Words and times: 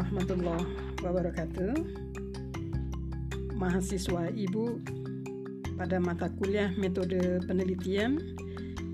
warahmatullahi 0.00 0.64
wabarakatuh. 1.04 1.76
Mahasiswa 3.52 4.32
Ibu 4.32 4.80
pada 5.76 6.00
mata 6.00 6.32
kuliah 6.40 6.72
metode 6.80 7.44
penelitian 7.44 8.16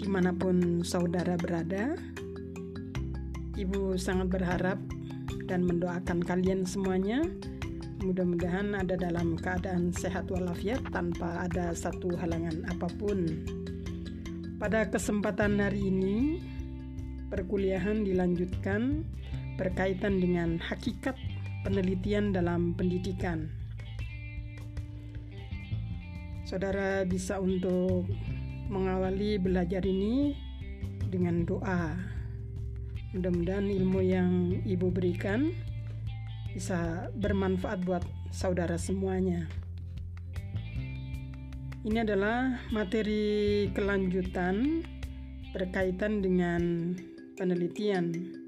di 0.02 0.10
mana 0.10 0.34
pun 0.34 0.82
saudara 0.82 1.38
berada 1.38 1.94
Ibu 3.54 3.94
sangat 3.94 4.34
berharap 4.34 4.82
dan 5.46 5.62
mendoakan 5.62 6.26
kalian 6.26 6.66
semuanya. 6.66 7.22
Mudah-mudahan 8.02 8.74
ada 8.74 8.98
dalam 8.98 9.38
keadaan 9.38 9.94
sehat 9.94 10.26
walafiat 10.34 10.82
tanpa 10.90 11.46
ada 11.46 11.70
satu 11.70 12.18
halangan 12.18 12.66
apa 12.66 12.90
pun. 12.98 13.46
Pada 14.58 14.90
kesempatan 14.90 15.62
hari 15.62 15.86
ini 15.86 16.42
perkuliahan 17.30 18.02
dilanjutkan 18.02 19.06
berkaitan 19.56 20.20
dengan 20.20 20.60
hakikat 20.60 21.16
penelitian 21.64 22.30
dalam 22.30 22.76
pendidikan. 22.76 23.50
Saudara 26.46 27.02
bisa 27.02 27.42
untuk 27.42 28.06
mengawali 28.70 29.34
belajar 29.42 29.82
ini 29.82 30.38
dengan 31.10 31.42
doa. 31.42 31.98
Mudah-mudahan 33.10 33.66
ilmu 33.66 34.00
yang 34.04 34.30
Ibu 34.62 34.94
berikan 34.94 35.50
bisa 36.54 37.10
bermanfaat 37.18 37.82
buat 37.82 38.06
saudara 38.30 38.78
semuanya. 38.78 39.50
Ini 41.86 42.02
adalah 42.02 42.62
materi 42.70 43.66
kelanjutan 43.74 44.82
berkaitan 45.54 46.22
dengan 46.22 46.94
penelitian 47.38 48.45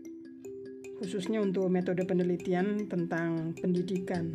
khususnya 0.98 1.38
untuk 1.38 1.70
metode 1.70 2.02
penelitian 2.02 2.90
tentang 2.90 3.54
pendidikan. 3.54 4.34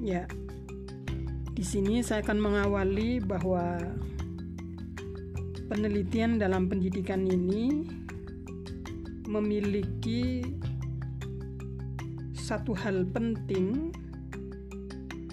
Ya, 0.00 0.28
di 1.56 1.64
sini 1.64 2.04
saya 2.04 2.20
akan 2.20 2.38
mengawali 2.40 3.20
bahwa 3.20 3.80
penelitian 5.68 6.36
dalam 6.36 6.68
pendidikan 6.68 7.24
ini 7.24 7.84
memiliki 9.28 10.44
satu 12.36 12.76
hal 12.76 13.06
penting 13.12 13.94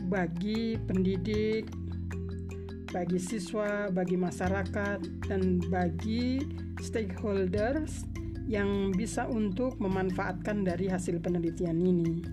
bagi 0.08 0.80
pendidik, 0.88 1.68
bagi 2.94 3.20
siswa, 3.20 3.92
bagi 3.92 4.16
masyarakat, 4.16 5.00
dan 5.28 5.60
bagi 5.68 6.40
stakeholders 6.80 8.08
yang 8.48 8.96
bisa 8.96 9.28
untuk 9.28 9.76
memanfaatkan 9.78 10.64
dari 10.64 10.88
hasil 10.88 11.20
penelitian 11.20 11.78
ini. 11.84 12.24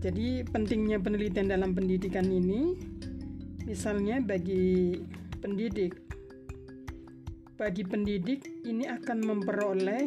Jadi, 0.00 0.48
pentingnya 0.48 0.96
penelitian 0.96 1.52
dalam 1.52 1.76
pendidikan 1.76 2.24
ini, 2.24 2.72
misalnya 3.68 4.16
bagi 4.24 4.96
pendidik, 5.44 5.92
bagi 7.60 7.84
pendidik 7.84 8.64
ini 8.64 8.88
akan 8.88 9.18
memperoleh 9.24 10.04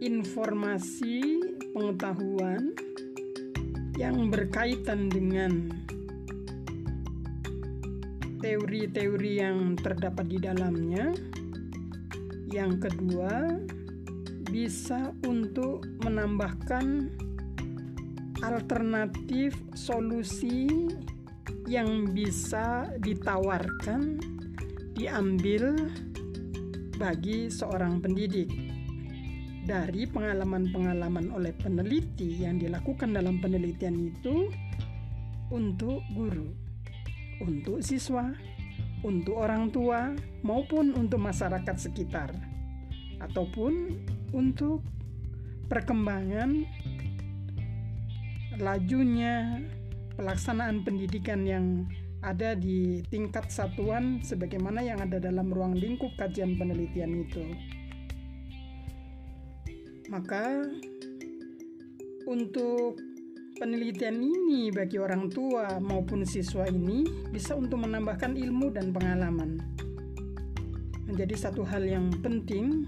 informasi 0.00 1.40
pengetahuan 1.72 2.72
yang 3.96 4.28
berkaitan 4.28 5.08
dengan 5.08 5.70
teori-teori 8.44 9.32
yang 9.40 9.72
terdapat 9.80 10.28
di 10.28 10.36
dalamnya 10.36 11.16
yang 12.54 12.78
kedua, 12.78 13.58
bisa 14.46 15.10
untuk 15.26 15.82
menambahkan 16.06 17.10
alternatif 18.46 19.58
solusi 19.74 20.70
yang 21.66 22.14
bisa 22.14 22.86
ditawarkan, 23.02 24.22
diambil 24.94 25.74
bagi 26.94 27.50
seorang 27.50 27.98
pendidik. 27.98 28.46
Dari 29.64 30.06
pengalaman-pengalaman 30.06 31.34
oleh 31.34 31.50
peneliti 31.56 32.46
yang 32.46 32.62
dilakukan 32.62 33.16
dalam 33.16 33.42
penelitian 33.42 33.96
itu 34.12 34.52
untuk 35.50 36.04
guru, 36.14 36.52
untuk 37.42 37.82
siswa, 37.82 38.30
untuk 39.04 39.36
orang 39.36 39.68
tua 39.68 40.16
maupun 40.40 40.96
untuk 40.96 41.20
masyarakat 41.20 41.76
sekitar 41.76 42.32
ataupun 43.20 44.00
untuk 44.32 44.80
perkembangan 45.68 46.64
lajunya 48.58 49.60
pelaksanaan 50.16 50.82
pendidikan 50.82 51.44
yang 51.44 51.84
ada 52.24 52.56
di 52.56 53.04
tingkat 53.12 53.52
satuan 53.52 54.24
sebagaimana 54.24 54.80
yang 54.80 54.96
ada 55.04 55.20
dalam 55.20 55.52
ruang 55.52 55.76
lingkup 55.76 56.08
kajian 56.16 56.56
penelitian 56.56 57.20
itu. 57.20 57.44
Maka 60.08 60.64
untuk 62.24 62.96
Penelitian 63.54 64.18
ini 64.18 64.74
bagi 64.74 64.98
orang 64.98 65.30
tua 65.30 65.78
maupun 65.78 66.26
siswa 66.26 66.66
ini 66.66 67.06
bisa 67.30 67.54
untuk 67.54 67.86
menambahkan 67.86 68.34
ilmu 68.34 68.74
dan 68.74 68.90
pengalaman. 68.90 69.62
Menjadi 71.06 71.38
satu 71.38 71.62
hal 71.62 71.86
yang 71.86 72.10
penting 72.18 72.82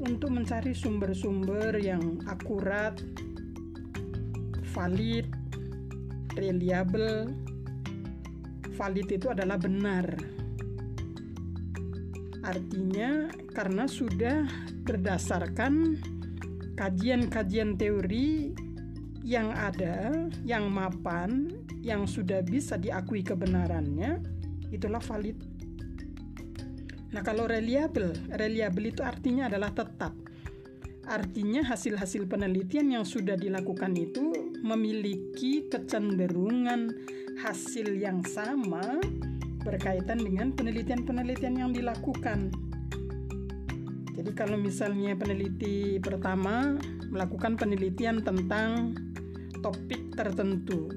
untuk 0.00 0.32
mencari 0.32 0.72
sumber-sumber 0.72 1.76
yang 1.76 2.24
akurat, 2.24 2.96
valid, 4.72 5.28
reliable. 6.40 7.28
Valid 8.72 9.08
itu 9.12 9.28
adalah 9.28 9.60
benar. 9.60 10.08
Artinya 12.40 13.28
karena 13.52 13.84
sudah 13.84 14.48
berdasarkan 14.88 16.00
kajian-kajian 16.80 17.76
teori 17.76 18.56
yang 19.22 19.54
ada, 19.54 20.10
yang 20.42 20.66
mapan, 20.66 21.54
yang 21.78 22.10
sudah 22.10 22.42
bisa 22.42 22.74
diakui 22.74 23.22
kebenarannya, 23.22 24.18
itulah 24.74 24.98
valid. 24.98 25.38
Nah, 27.12 27.22
kalau 27.22 27.46
reliable, 27.46 28.10
reliable 28.34 28.90
itu 28.90 29.04
artinya 29.04 29.46
adalah 29.46 29.70
tetap. 29.70 30.16
Artinya 31.06 31.66
hasil-hasil 31.66 32.30
penelitian 32.30 32.94
yang 32.94 33.04
sudah 33.06 33.34
dilakukan 33.34 33.94
itu 33.98 34.54
memiliki 34.62 35.66
kecenderungan 35.66 36.94
hasil 37.42 37.98
yang 37.98 38.22
sama 38.22 39.02
berkaitan 39.62 40.22
dengan 40.22 40.54
penelitian-penelitian 40.54 41.58
yang 41.58 41.70
dilakukan. 41.74 42.50
Jadi 44.12 44.30
kalau 44.36 44.60
misalnya 44.60 45.16
peneliti 45.16 45.98
pertama 45.98 46.76
melakukan 47.10 47.60
penelitian 47.60 48.24
tentang 48.24 48.96
topik 49.62 50.12
tertentu 50.18 50.90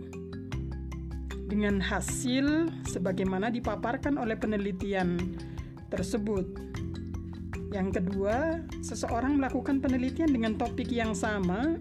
dengan 1.46 1.78
hasil 1.78 2.74
sebagaimana 2.90 3.54
dipaparkan 3.54 4.18
oleh 4.18 4.34
penelitian 4.36 5.38
tersebut. 5.94 6.44
Yang 7.70 8.02
kedua, 8.02 8.66
seseorang 8.82 9.38
melakukan 9.38 9.80
penelitian 9.84 10.32
dengan 10.32 10.58
topik 10.58 10.90
yang 10.90 11.14
sama, 11.14 11.78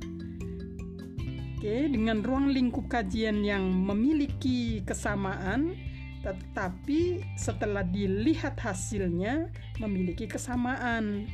oke, 1.56 1.76
dengan 1.88 2.20
ruang 2.20 2.52
lingkup 2.52 2.86
kajian 2.92 3.40
yang 3.40 3.64
memiliki 3.64 4.84
kesamaan, 4.84 5.72
tetapi 6.20 7.24
setelah 7.40 7.86
dilihat 7.86 8.58
hasilnya 8.60 9.48
memiliki 9.80 10.28
kesamaan. 10.28 11.24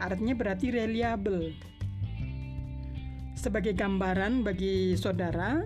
Artinya 0.00 0.32
berarti 0.32 0.72
reliable 0.72 1.52
sebagai 3.40 3.72
gambaran 3.72 4.44
bagi 4.44 4.92
saudara 5.00 5.64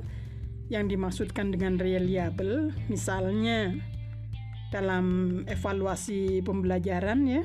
yang 0.71 0.87
dimaksudkan 0.87 1.51
dengan 1.51 1.75
reliable 1.75 2.71
misalnya 2.87 3.75
dalam 4.71 5.43
evaluasi 5.51 6.39
pembelajaran 6.47 7.27
ya 7.27 7.43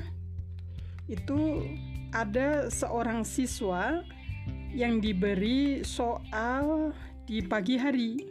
itu 1.10 1.66
ada 2.14 2.70
seorang 2.70 3.26
siswa 3.26 4.06
yang 4.70 5.02
diberi 5.02 5.82
soal 5.82 6.94
di 7.26 7.42
pagi 7.42 7.82
hari. 7.82 8.22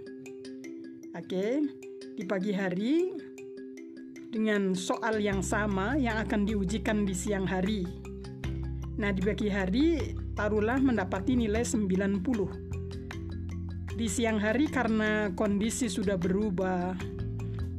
Oke 1.19 1.67
di 2.15 2.23
pagi 2.27 2.55
hari 2.55 3.11
dengan 4.31 4.75
soal 4.75 5.19
yang 5.19 5.43
sama 5.43 5.99
yang 5.99 6.19
akan 6.23 6.47
diujikan 6.47 7.03
di 7.03 7.15
siang 7.15 7.47
hari. 7.47 7.83
Nah 8.99 9.11
di 9.11 9.23
pagi 9.23 9.51
hari 9.51 9.99
taruhlah 10.39 10.79
mendapati 10.79 11.35
nilai 11.35 11.67
90. 11.67 13.99
Di 13.99 14.07
siang 14.07 14.39
hari 14.39 14.71
karena 14.71 15.35
kondisi 15.35 15.91
sudah 15.91 16.15
berubah, 16.15 16.95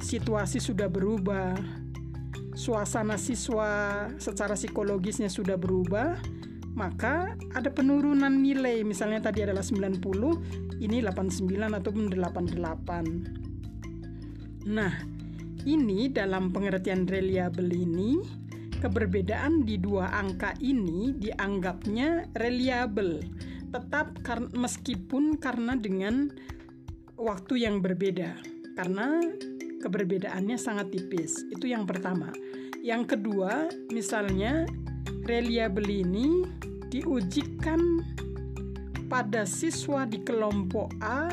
situasi 0.04 0.60
sudah 0.60 0.92
berubah, 0.92 1.56
suasana 2.52 3.16
siswa 3.16 4.12
secara 4.20 4.60
psikologisnya 4.60 5.32
sudah 5.32 5.56
berubah, 5.56 6.20
maka 6.76 7.40
ada 7.56 7.72
penurunan 7.72 8.44
nilai 8.44 8.84
misalnya 8.88 9.20
tadi 9.32 9.48
adalah 9.48 9.64
90 9.64 10.60
ini 10.80 11.04
89 11.04 11.76
ataupun 11.76 12.08
88 12.12 14.70
nah 14.70 14.94
ini 15.68 16.08
dalam 16.08 16.56
pengertian 16.56 17.04
reliable 17.04 17.68
ini 17.74 18.16
keberbedaan 18.80 19.68
di 19.68 19.78
dua 19.78 20.10
angka 20.16 20.56
ini 20.64 21.14
dianggapnya 21.16 22.32
reliable 22.40 23.22
tetap 23.70 24.18
kar 24.26 24.50
meskipun 24.56 25.38
karena 25.38 25.78
dengan 25.78 26.34
waktu 27.20 27.68
yang 27.68 27.84
berbeda 27.86 28.40
karena 28.74 29.22
keberbedaannya 29.84 30.58
sangat 30.58 30.90
tipis 30.90 31.46
itu 31.54 31.70
yang 31.70 31.86
pertama 31.86 32.34
yang 32.82 33.06
kedua 33.06 33.70
misalnya 33.92 34.66
reliable 35.28 35.86
ini 35.86 36.48
diujikan 36.90 38.02
pada 39.10 39.46
siswa 39.46 40.06
di 40.06 40.22
kelompok 40.22 40.94
A 41.02 41.30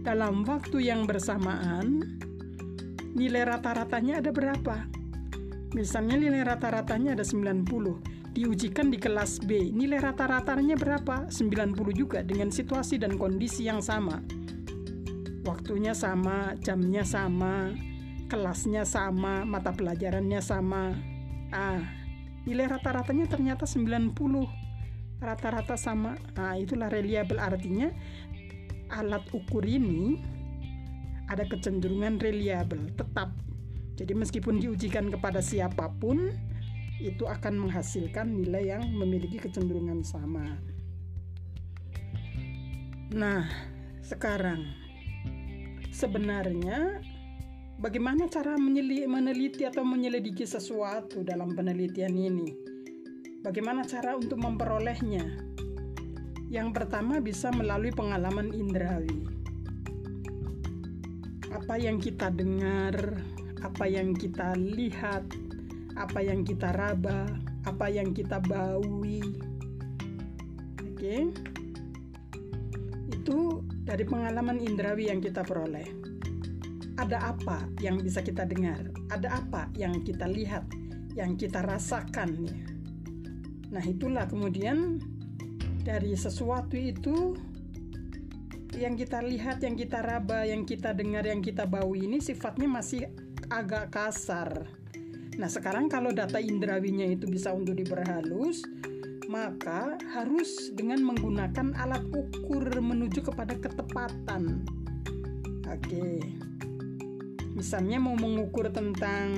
dalam 0.00 0.40
waktu 0.48 0.88
yang 0.88 1.04
bersamaan, 1.04 2.16
nilai 3.12 3.44
rata-ratanya 3.44 4.24
ada 4.24 4.32
berapa? 4.32 4.97
Misalnya 5.76 6.16
nilai 6.16 6.44
rata-ratanya 6.44 7.12
ada 7.12 7.24
90, 7.24 8.32
diujikan 8.32 8.88
di 8.88 8.96
kelas 8.96 9.44
B, 9.44 9.68
nilai 9.72 10.00
rata-ratanya 10.00 10.80
berapa? 10.80 11.28
90 11.28 11.92
juga 11.92 12.24
dengan 12.24 12.48
situasi 12.48 12.96
dan 12.96 13.20
kondisi 13.20 13.68
yang 13.68 13.84
sama. 13.84 14.24
Waktunya 15.44 15.92
sama, 15.92 16.56
jamnya 16.60 17.04
sama, 17.04 17.72
kelasnya 18.32 18.88
sama, 18.88 19.44
mata 19.44 19.72
pelajarannya 19.72 20.40
sama. 20.40 20.92
Ah, 21.52 21.84
nilai 22.48 22.64
rata-ratanya 22.64 23.28
ternyata 23.28 23.68
90 23.68 24.16
rata-rata 25.20 25.74
sama 25.74 26.14
nah 26.38 26.54
itulah 26.54 26.88
reliable 26.88 27.36
artinya 27.36 27.90
alat 28.88 29.26
ukur 29.34 29.66
ini 29.66 30.22
ada 31.28 31.44
kecenderungan 31.44 32.16
reliable 32.22 32.88
tetap 32.96 33.34
jadi 33.98 34.14
meskipun 34.14 34.62
diujikan 34.62 35.10
kepada 35.10 35.42
siapa 35.42 35.90
pun 35.98 36.30
itu 37.02 37.26
akan 37.26 37.66
menghasilkan 37.66 38.30
nilai 38.30 38.78
yang 38.78 38.86
memiliki 38.94 39.42
kecenderungan 39.42 40.06
sama 40.06 40.46
nah 43.10 43.42
sekarang 44.06 44.62
sebenarnya 45.90 47.02
Bagaimana 47.78 48.26
cara 48.26 48.58
meneliti 48.58 49.62
atau 49.62 49.86
menyelidiki 49.86 50.42
sesuatu 50.42 51.22
dalam 51.22 51.54
penelitian 51.54 52.10
ini? 52.10 52.50
Bagaimana 53.38 53.86
cara 53.86 54.18
untuk 54.18 54.34
memperolehnya? 54.42 55.22
Yang 56.50 56.68
pertama 56.74 57.22
bisa 57.22 57.54
melalui 57.54 57.94
pengalaman 57.94 58.50
indrawi. 58.50 59.30
Apa 61.54 61.78
yang 61.78 62.02
kita 62.02 62.34
dengar, 62.34 63.22
apa 63.64 63.84
yang 63.86 64.14
kita 64.14 64.54
lihat, 64.58 65.24
apa 65.98 66.20
yang 66.22 66.46
kita 66.46 66.70
raba, 66.74 67.26
apa 67.66 67.86
yang 67.90 68.14
kita 68.14 68.38
baui. 68.44 69.22
Oke. 70.82 71.30
Itu 73.10 73.62
dari 73.82 74.04
pengalaman 74.04 74.62
indrawi 74.62 75.10
yang 75.10 75.18
kita 75.18 75.42
peroleh 75.42 76.08
ada 76.98 77.30
apa 77.30 77.62
yang 77.78 78.02
bisa 78.02 78.18
kita 78.18 78.42
dengar, 78.42 78.90
ada 79.14 79.38
apa 79.38 79.70
yang 79.78 80.02
kita 80.02 80.26
lihat, 80.26 80.66
yang 81.14 81.38
kita 81.38 81.62
rasakan. 81.62 82.34
Ya. 82.42 82.58
Nah, 83.70 83.82
itulah 83.86 84.26
kemudian 84.26 84.98
dari 85.86 86.18
sesuatu 86.18 86.74
itu 86.74 87.38
yang 88.74 88.98
kita 88.98 89.22
lihat, 89.22 89.62
yang 89.62 89.78
kita 89.78 90.02
raba, 90.02 90.42
yang 90.42 90.66
kita 90.66 90.90
dengar, 90.90 91.22
yang 91.22 91.38
kita 91.38 91.64
bau 91.64 91.94
ini 91.94 92.18
sifatnya 92.18 92.66
masih 92.66 93.06
agak 93.48 93.92
kasar. 93.92 94.68
Nah, 95.38 95.48
sekarang 95.48 95.88
kalau 95.88 96.10
data 96.10 96.36
indrawinya 96.42 97.06
itu 97.06 97.30
bisa 97.30 97.54
untuk 97.54 97.78
diperhalus, 97.78 98.64
maka 99.28 100.00
harus 100.16 100.72
dengan 100.72 101.04
menggunakan 101.04 101.76
alat 101.76 102.04
ukur 102.10 102.64
menuju 102.80 103.22
kepada 103.22 103.54
ketepatan. 103.56 104.64
Oke. 105.68 106.24
Misalnya 107.52 108.00
mau 108.00 108.16
mengukur 108.16 108.72
tentang 108.72 109.28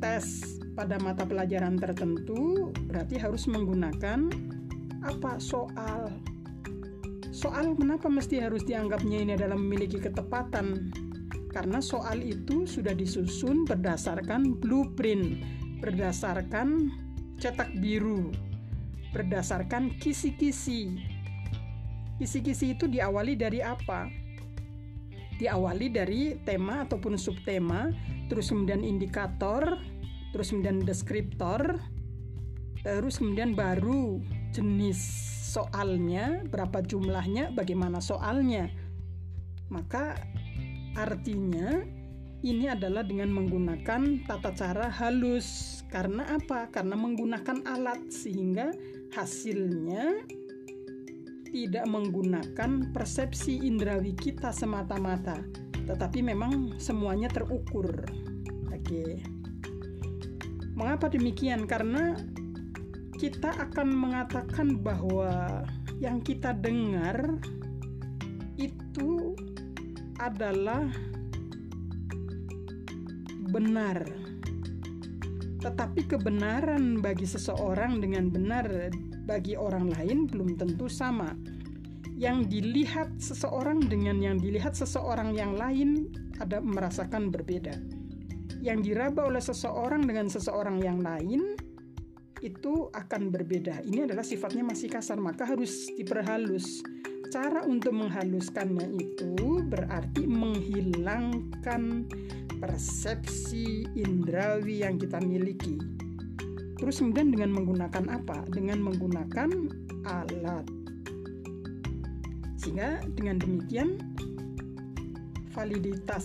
tes 0.00 0.56
pada 0.72 0.96
mata 0.96 1.28
pelajaran 1.28 1.76
tertentu 1.76 2.72
berarti 2.88 3.20
harus 3.20 3.44
menggunakan 3.44 4.32
apa 5.04 5.36
soal 5.36 6.08
soal 7.28 7.76
kenapa 7.76 8.08
mesti 8.08 8.40
harus 8.40 8.64
dianggapnya 8.64 9.20
ini 9.20 9.32
adalah 9.36 9.60
memiliki 9.60 10.00
ketepatan 10.00 10.88
karena 11.50 11.82
soal 11.82 12.22
itu 12.22 12.64
sudah 12.64 12.94
disusun 12.94 13.66
berdasarkan 13.66 14.56
blueprint 14.62 15.42
berdasarkan 15.82 16.88
cetak 17.42 17.74
biru 17.82 18.30
berdasarkan 19.10 19.98
kisi-kisi 19.98 20.96
kisi-kisi 22.22 22.78
itu 22.78 22.86
diawali 22.86 23.34
dari 23.34 23.60
apa 23.60 24.20
diawali 25.40 25.88
dari 25.88 26.36
tema 26.44 26.84
ataupun 26.84 27.16
subtema, 27.16 27.88
terus 28.28 28.52
kemudian 28.52 28.84
indikator, 28.84 29.80
terus 30.36 30.52
kemudian 30.52 30.84
deskriptor, 30.84 31.80
terus 32.84 33.16
kemudian 33.16 33.56
baru 33.56 34.20
jenis 34.52 35.00
soalnya, 35.56 36.44
berapa 36.52 36.84
jumlahnya, 36.84 37.56
bagaimana 37.56 38.04
soalnya. 38.04 38.68
Maka 39.72 40.20
artinya 40.96 41.82
ini 42.40 42.72
adalah 42.72 43.04
dengan 43.04 43.28
menggunakan 43.36 44.24
tata 44.24 44.50
cara 44.56 44.88
halus. 44.88 45.80
Karena 45.92 46.24
apa? 46.38 46.70
Karena 46.72 46.96
menggunakan 46.96 47.66
alat 47.68 48.08
sehingga 48.08 48.72
hasilnya 49.12 50.24
tidak 51.50 51.84
menggunakan 51.90 52.94
persepsi 52.94 53.58
indrawi 53.66 54.14
kita 54.14 54.54
semata-mata, 54.54 55.42
tetapi 55.84 56.22
memang 56.22 56.78
semuanya 56.78 57.26
terukur. 57.26 57.90
Oke. 58.70 59.18
Mengapa 60.78 61.10
demikian? 61.10 61.66
Karena 61.66 62.14
kita 63.18 63.52
akan 63.52 63.88
mengatakan 63.92 64.80
bahwa 64.80 65.66
yang 66.00 66.22
kita 66.24 66.56
dengar 66.56 67.36
itu 68.56 69.29
adalah 70.20 70.84
benar. 73.48 74.04
Tetapi 75.60 76.00
kebenaran 76.08 77.00
bagi 77.00 77.24
seseorang 77.24 78.00
dengan 78.00 78.28
benar 78.28 78.92
bagi 79.24 79.56
orang 79.56 79.88
lain 79.96 80.28
belum 80.28 80.60
tentu 80.60 80.86
sama. 80.92 81.32
Yang 82.20 82.52
dilihat 82.52 83.16
seseorang 83.16 83.80
dengan 83.80 84.20
yang 84.20 84.36
dilihat 84.36 84.76
seseorang 84.76 85.32
yang 85.32 85.56
lain 85.56 86.12
ada 86.36 86.60
merasakan 86.60 87.32
berbeda. 87.32 87.80
Yang 88.60 88.92
diraba 88.92 89.24
oleh 89.24 89.40
seseorang 89.40 90.04
dengan 90.04 90.28
seseorang 90.28 90.84
yang 90.84 91.00
lain 91.00 91.56
itu 92.44 92.88
akan 92.92 93.32
berbeda. 93.32 93.84
Ini 93.84 94.08
adalah 94.08 94.24
sifatnya 94.24 94.64
masih 94.64 94.88
kasar, 94.92 95.16
maka 95.20 95.48
harus 95.48 95.88
diperhalus. 95.96 96.84
Cara 97.30 97.62
untuk 97.62 97.94
menghaluskannya 97.94 98.90
itu 98.98 99.62
berarti 99.70 100.26
menghilangkan 100.26 102.10
persepsi 102.58 103.86
indrawi 103.94 104.82
yang 104.82 104.98
kita 104.98 105.22
miliki 105.22 105.78
Terus 106.80 106.96
kemudian 106.96 107.28
dengan 107.28 107.52
menggunakan 107.52 108.04
apa? 108.08 108.40
Dengan 108.48 108.80
menggunakan 108.80 109.50
alat. 110.08 110.64
Sehingga 112.56 113.04
dengan 113.12 113.36
demikian 113.36 114.00
validitas 115.52 116.24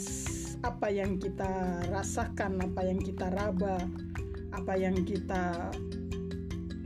apa 0.64 0.88
yang 0.88 1.20
kita 1.20 1.84
rasakan, 1.92 2.64
apa 2.64 2.88
yang 2.88 3.04
kita 3.04 3.28
raba, 3.36 3.84
apa 4.56 4.74
yang 4.80 4.96
kita 5.04 5.76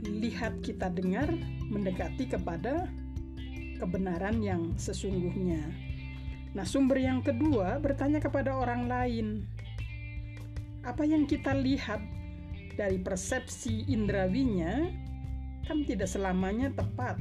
lihat, 0.02 0.58
kita 0.66 0.90
dengar 0.90 1.30
mendekati 1.70 2.26
kepada 2.26 2.90
kebenaran 3.80 4.44
yang 4.44 4.76
sesungguhnya. 4.76 5.64
Nah, 6.52 6.66
sumber 6.68 7.00
yang 7.00 7.24
kedua 7.24 7.80
bertanya 7.80 8.20
kepada 8.20 8.52
orang 8.52 8.84
lain. 8.84 9.48
Apa 10.84 11.08
yang 11.08 11.24
kita 11.24 11.56
lihat 11.56 12.04
dari 12.76 13.00
persepsi 13.00 13.88
indrawinya 13.88 14.88
kan 15.64 15.86
tidak 15.88 16.10
selamanya 16.10 16.68
tepat. 16.76 17.16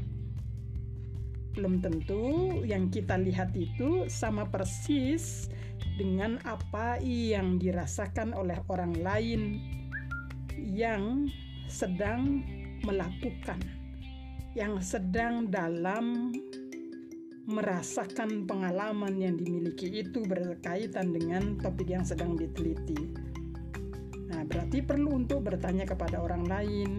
Belum 1.55 1.79
tentu 1.79 2.59
yang 2.63 2.91
kita 2.91 3.19
lihat 3.19 3.55
itu 3.55 4.07
sama 4.11 4.47
persis 4.47 5.51
dengan 5.99 6.39
apa 6.47 6.99
yang 7.03 7.59
dirasakan 7.59 8.31
oleh 8.35 8.55
orang 8.71 8.95
lain 8.99 9.59
yang 10.55 11.27
sedang 11.67 12.43
melakukan, 12.83 13.59
yang 14.57 14.81
sedang 14.81 15.49
dalam 15.49 16.33
merasakan 17.49 18.45
pengalaman 18.45 19.17
yang 19.17 19.33
dimiliki 19.37 19.89
itu 20.05 20.21
berkaitan 20.21 21.09
dengan 21.09 21.57
topik 21.57 21.89
yang 21.89 22.05
sedang 22.05 22.37
diteliti. 22.37 23.09
Nah, 24.29 24.45
berarti 24.45 24.85
perlu 24.85 25.17
untuk 25.17 25.49
bertanya 25.49 25.89
kepada 25.89 26.21
orang 26.21 26.45
lain 26.45 26.89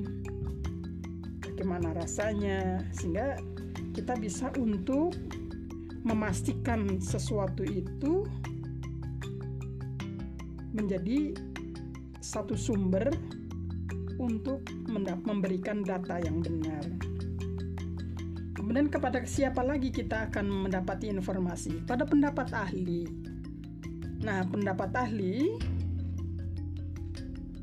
bagaimana 1.38 1.95
rasanya 1.95 2.83
sehingga 2.90 3.38
kita 3.95 4.19
bisa 4.19 4.50
untuk 4.59 5.14
memastikan 6.02 6.99
sesuatu 6.99 7.62
itu 7.62 8.26
menjadi 10.75 11.35
satu 12.19 12.59
sumber 12.59 13.11
untuk 14.19 14.66
memberikan 15.23 15.87
data 15.87 16.19
yang 16.23 16.42
benar. 16.42 17.10
Kemudian 18.70 18.86
kepada 18.86 19.18
siapa 19.26 19.66
lagi 19.66 19.90
kita 19.90 20.30
akan 20.30 20.46
mendapati 20.70 21.10
informasi? 21.10 21.82
Pada 21.90 22.06
pendapat 22.06 22.54
ahli. 22.54 23.02
Nah, 24.22 24.46
pendapat 24.46 24.94
ahli 24.94 25.58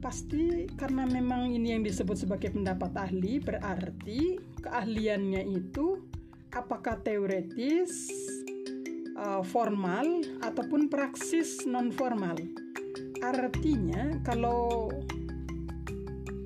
pasti 0.04 0.68
karena 0.76 1.08
memang 1.08 1.48
ini 1.48 1.80
yang 1.80 1.88
disebut 1.88 2.28
sebagai 2.28 2.52
pendapat 2.52 2.92
ahli 3.00 3.40
berarti 3.40 4.36
keahliannya 4.60 5.48
itu 5.48 6.04
apakah 6.52 7.00
teoretis, 7.00 8.12
uh, 9.16 9.48
formal 9.48 10.04
ataupun 10.44 10.92
praksis 10.92 11.64
non 11.64 11.88
formal. 11.96 12.36
Artinya 13.24 14.12
kalau 14.28 14.92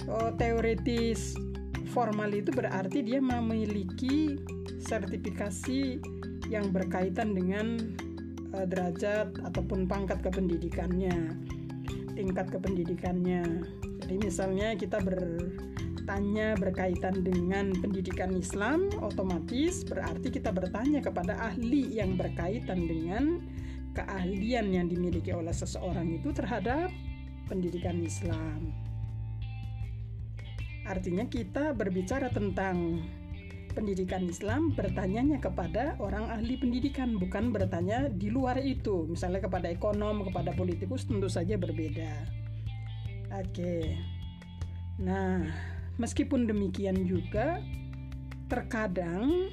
uh, 0.06 0.32
teoretis 0.38 1.34
formal 1.92 2.32
itu 2.32 2.56
berarti 2.56 3.04
dia 3.04 3.20
memiliki 3.20 4.40
sertifikasi 4.80 6.00
yang 6.48 6.72
berkaitan 6.72 7.36
dengan 7.36 7.80
uh, 8.56 8.64
derajat 8.64 9.36
ataupun 9.44 9.86
pangkat 9.86 10.24
kependidikannya, 10.24 11.36
tingkat 12.16 12.48
kependidikannya. 12.52 13.44
Jadi 14.04 14.16
misalnya 14.20 14.74
kita 14.80 15.04
bertanya 15.04 16.56
berkaitan 16.56 17.24
dengan 17.24 17.76
pendidikan 17.76 18.32
Islam, 18.36 18.88
otomatis 19.04 19.84
berarti 19.84 20.32
kita 20.32 20.52
bertanya 20.56 21.04
kepada 21.04 21.36
ahli 21.40 22.00
yang 22.00 22.16
berkaitan 22.16 22.88
dengan 22.88 23.44
keahlian 23.92 24.72
yang 24.72 24.88
dimiliki 24.88 25.36
oleh 25.36 25.52
seseorang 25.52 26.08
itu 26.16 26.32
terhadap 26.32 26.88
pendidikan 27.52 28.00
Islam. 28.00 28.81
Artinya 30.92 31.24
kita 31.32 31.72
berbicara 31.72 32.28
tentang 32.36 33.00
pendidikan 33.72 34.28
Islam 34.28 34.76
bertanyanya 34.76 35.40
kepada 35.40 35.96
orang 36.04 36.28
ahli 36.28 36.60
pendidikan 36.60 37.16
bukan 37.16 37.56
bertanya 37.56 38.12
di 38.12 38.28
luar 38.28 38.60
itu. 38.60 39.08
Misalnya 39.08 39.40
kepada 39.40 39.72
ekonom 39.72 40.28
kepada 40.28 40.52
politikus 40.52 41.08
tentu 41.08 41.32
saja 41.32 41.56
berbeda. 41.56 42.12
Oke. 43.40 43.96
Nah 45.00 45.48
meskipun 45.96 46.44
demikian 46.44 47.08
juga 47.08 47.64
terkadang 48.52 49.48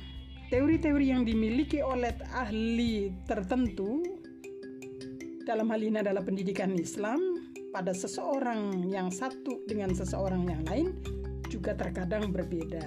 teori-teori 0.51 1.15
yang 1.15 1.23
dimiliki 1.23 1.79
oleh 1.79 2.11
ahli 2.35 3.15
tertentu 3.31 4.03
dalam 5.47 5.71
hal 5.71 5.81
ini 5.81 6.03
adalah 6.03 6.27
pendidikan 6.27 6.75
Islam 6.75 7.47
pada 7.71 7.95
seseorang 7.95 8.91
yang 8.91 9.13
satu 9.13 9.63
dengan 9.71 9.95
seseorang 9.95 10.45
yang 10.51 10.65
lain 10.67 10.89
juga 11.51 11.75
terkadang 11.75 12.31
berbeda. 12.31 12.85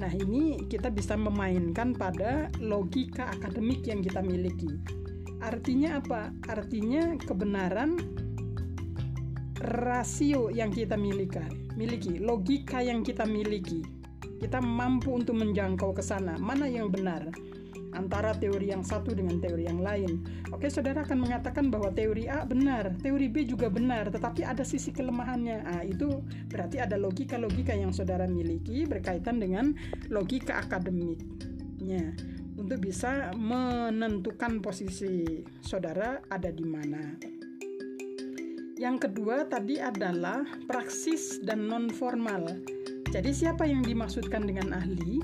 Nah, 0.00 0.08
ini 0.16 0.64
kita 0.64 0.88
bisa 0.88 1.12
memainkan 1.12 1.92
pada 1.92 2.48
logika 2.56 3.28
akademik 3.36 3.84
yang 3.84 4.00
kita 4.00 4.24
miliki. 4.24 4.80
Artinya 5.44 6.00
apa? 6.00 6.32
Artinya 6.48 7.20
kebenaran 7.20 8.00
rasio 9.60 10.48
yang 10.48 10.72
kita 10.72 10.96
miliki, 10.96 11.44
miliki, 11.76 12.16
logika 12.16 12.80
yang 12.80 13.04
kita 13.04 13.28
miliki. 13.28 13.84
Kita 14.40 14.56
mampu 14.64 15.20
untuk 15.20 15.36
menjangkau 15.36 15.92
ke 15.92 16.00
sana. 16.00 16.40
Mana 16.40 16.64
yang 16.64 16.88
benar? 16.88 17.28
Antara 18.00 18.32
teori 18.32 18.72
yang 18.72 18.80
satu 18.80 19.12
dengan 19.12 19.36
teori 19.36 19.68
yang 19.68 19.84
lain. 19.84 20.24
Oke, 20.48 20.72
saudara 20.72 21.04
akan 21.04 21.20
mengatakan 21.20 21.68
bahwa 21.68 21.92
teori 21.92 22.24
A 22.32 22.48
benar, 22.48 22.96
teori 23.04 23.28
B 23.28 23.44
juga 23.44 23.68
benar, 23.68 24.08
tetapi 24.08 24.40
ada 24.40 24.64
sisi 24.64 24.88
kelemahannya. 24.88 25.58
Ah, 25.68 25.84
itu 25.84 26.24
berarti 26.48 26.80
ada 26.80 26.96
logika-logika 26.96 27.76
yang 27.76 27.92
saudara 27.92 28.24
miliki 28.24 28.88
berkaitan 28.88 29.36
dengan 29.36 29.76
logika 30.08 30.64
akademiknya 30.64 32.16
untuk 32.56 32.80
bisa 32.80 33.32
menentukan 33.36 34.64
posisi 34.64 35.44
saudara 35.60 36.24
ada 36.32 36.48
di 36.48 36.64
mana. 36.64 37.16
Yang 38.80 39.12
kedua 39.12 39.44
tadi 39.44 39.76
adalah 39.76 40.40
praksis 40.64 41.44
dan 41.44 41.68
non 41.68 41.92
formal. 41.92 42.48
Jadi 43.12 43.28
siapa 43.34 43.68
yang 43.68 43.84
dimaksudkan 43.84 44.48
dengan 44.48 44.72
ahli? 44.72 45.20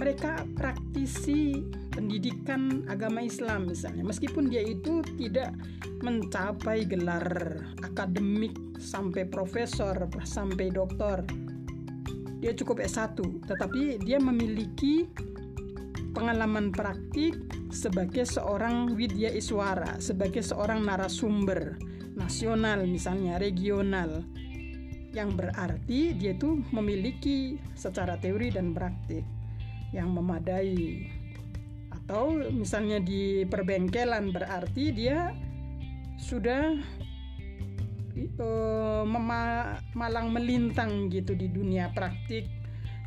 Mereka 0.00 0.56
praktisi 0.56 1.60
pendidikan 1.92 2.88
agama 2.88 3.20
Islam 3.20 3.68
misalnya. 3.68 4.00
Meskipun 4.00 4.48
dia 4.48 4.64
itu 4.64 5.04
tidak 5.20 5.52
mencapai 6.00 6.88
gelar 6.88 7.60
akademik 7.84 8.56
sampai 8.80 9.28
profesor 9.28 10.08
sampai 10.24 10.72
doktor. 10.72 11.20
Dia 12.40 12.56
cukup 12.56 12.80
S1 12.80 13.20
tetapi 13.44 14.00
dia 14.00 14.16
memiliki 14.16 15.04
pengalaman 16.16 16.72
praktik 16.72 17.36
sebagai 17.68 18.24
seorang 18.24 18.96
widya 18.96 19.28
iswara 19.36 20.00
sebagai 20.00 20.40
seorang 20.40 20.80
narasumber 20.80 21.76
nasional 22.16 22.88
misalnya 22.88 23.36
regional. 23.36 24.24
Yang 25.12 25.30
berarti 25.44 26.16
dia 26.16 26.32
itu 26.32 26.64
memiliki 26.72 27.60
secara 27.76 28.16
teori 28.16 28.48
dan 28.48 28.72
praktik 28.72 29.39
yang 29.90 30.14
memadai 30.14 31.06
atau 31.90 32.34
misalnya 32.50 32.98
di 32.98 33.46
perbengkelan 33.46 34.34
berarti 34.34 34.90
dia 34.90 35.30
sudah 36.18 36.74
uh, 38.42 39.04
malang 39.94 40.28
melintang 40.34 41.06
gitu 41.08 41.38
di 41.38 41.46
dunia 41.48 41.94
praktik 41.94 42.50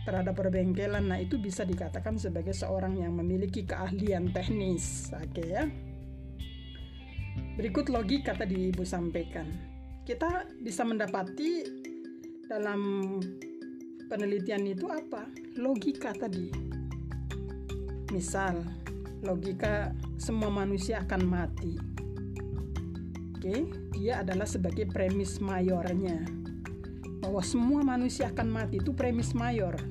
terhadap 0.04 0.36
perbengkelan. 0.36 1.12
Nah, 1.12 1.20
itu 1.20 1.40
bisa 1.40 1.63
dikatakan 1.63 2.20
sebagai 2.20 2.52
seorang 2.52 3.00
yang 3.00 3.16
memiliki 3.16 3.63
keahlian 3.63 4.32
teknis. 4.36 5.12
Oke 5.16 5.44
ya. 5.44 5.68
Berikut 7.60 7.88
logika 7.90 8.36
tadi 8.36 8.72
Ibu 8.72 8.84
sampaikan. 8.84 9.48
Kita 10.04 10.48
bisa 10.60 10.84
mendapati 10.84 11.63
dalam 12.52 12.80
penelitian 14.13 14.70
itu 14.70 14.86
apa? 14.93 15.25
Logika 15.58 16.13
tadi. 16.13 16.53
Misal, 18.13 18.62
logika 19.25 19.89
semua 20.22 20.53
manusia 20.53 21.01
akan 21.01 21.22
mati. 21.25 21.74
Oke, 23.34 23.65
dia 23.89 24.22
adalah 24.22 24.46
sebagai 24.46 24.86
premis 24.86 25.41
mayornya. 25.41 26.22
Bahwa 27.25 27.41
semua 27.41 27.82
manusia 27.82 28.29
akan 28.29 28.53
mati 28.53 28.77
itu 28.77 28.93
premis 28.93 29.34
mayor. 29.34 29.82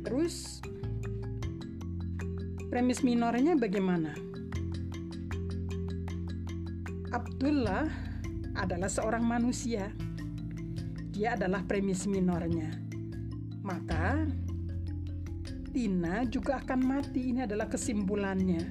Terus 0.00 0.64
premis 2.72 3.04
minornya 3.04 3.52
bagaimana? 3.60 4.16
Abdullah 7.12 7.84
adalah 8.56 8.88
seorang 8.88 9.28
manusia. 9.28 9.92
Dia 11.12 11.36
adalah 11.36 11.60
premis 11.68 12.08
minornya. 12.08 12.72
Maka 13.60 14.24
Tina 15.72 16.24
juga 16.28 16.60
akan 16.60 16.80
mati. 16.80 17.32
Ini 17.32 17.44
adalah 17.44 17.68
kesimpulannya. 17.68 18.64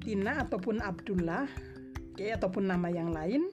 Tina 0.00 0.40
ataupun 0.44 0.80
Abdullah, 0.80 1.44
oke, 1.44 2.16
okay, 2.16 2.32
ataupun 2.32 2.68
nama 2.68 2.88
yang 2.88 3.12
lain 3.12 3.48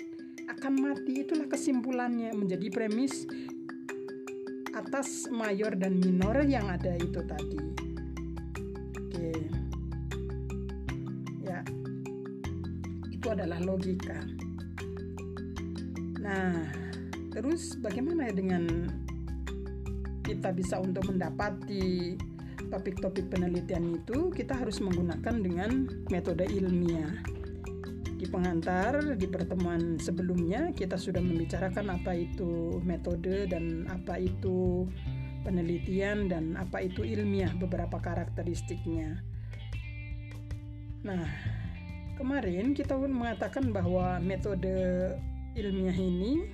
akan 0.48 0.74
mati. 0.80 1.28
Itulah 1.28 1.48
kesimpulannya 1.52 2.32
menjadi 2.36 2.68
premis 2.72 3.28
atas 4.72 5.28
mayor 5.28 5.76
dan 5.76 6.00
minor 6.00 6.40
yang 6.48 6.72
ada 6.72 6.96
itu 6.96 7.20
tadi. 7.28 7.60
Oke. 8.96 9.32
Ya. 11.44 11.60
Itu 13.12 13.28
adalah 13.28 13.60
logika. 13.60 14.24
Nah, 16.24 16.87
terus 17.38 17.78
bagaimana 17.78 18.34
dengan 18.34 18.66
kita 20.26 20.50
bisa 20.58 20.82
untuk 20.82 21.06
mendapati 21.06 22.18
topik-topik 22.74 23.30
penelitian 23.30 24.02
itu 24.02 24.34
kita 24.34 24.58
harus 24.58 24.82
menggunakan 24.82 25.36
dengan 25.46 25.86
metode 26.10 26.50
ilmiah. 26.50 27.14
Di 28.18 28.26
pengantar 28.26 29.14
di 29.14 29.30
pertemuan 29.30 30.02
sebelumnya 30.02 30.74
kita 30.74 30.98
sudah 30.98 31.22
membicarakan 31.22 32.02
apa 32.02 32.18
itu 32.18 32.82
metode 32.82 33.46
dan 33.46 33.86
apa 33.86 34.18
itu 34.18 34.90
penelitian 35.46 36.26
dan 36.34 36.58
apa 36.58 36.82
itu 36.82 37.06
ilmiah 37.06 37.54
beberapa 37.54 38.02
karakteristiknya. 38.02 39.22
Nah, 41.06 41.30
kemarin 42.18 42.74
kita 42.74 42.98
mengatakan 42.98 43.70
bahwa 43.70 44.18
metode 44.18 45.14
ilmiah 45.54 45.96
ini 45.96 46.50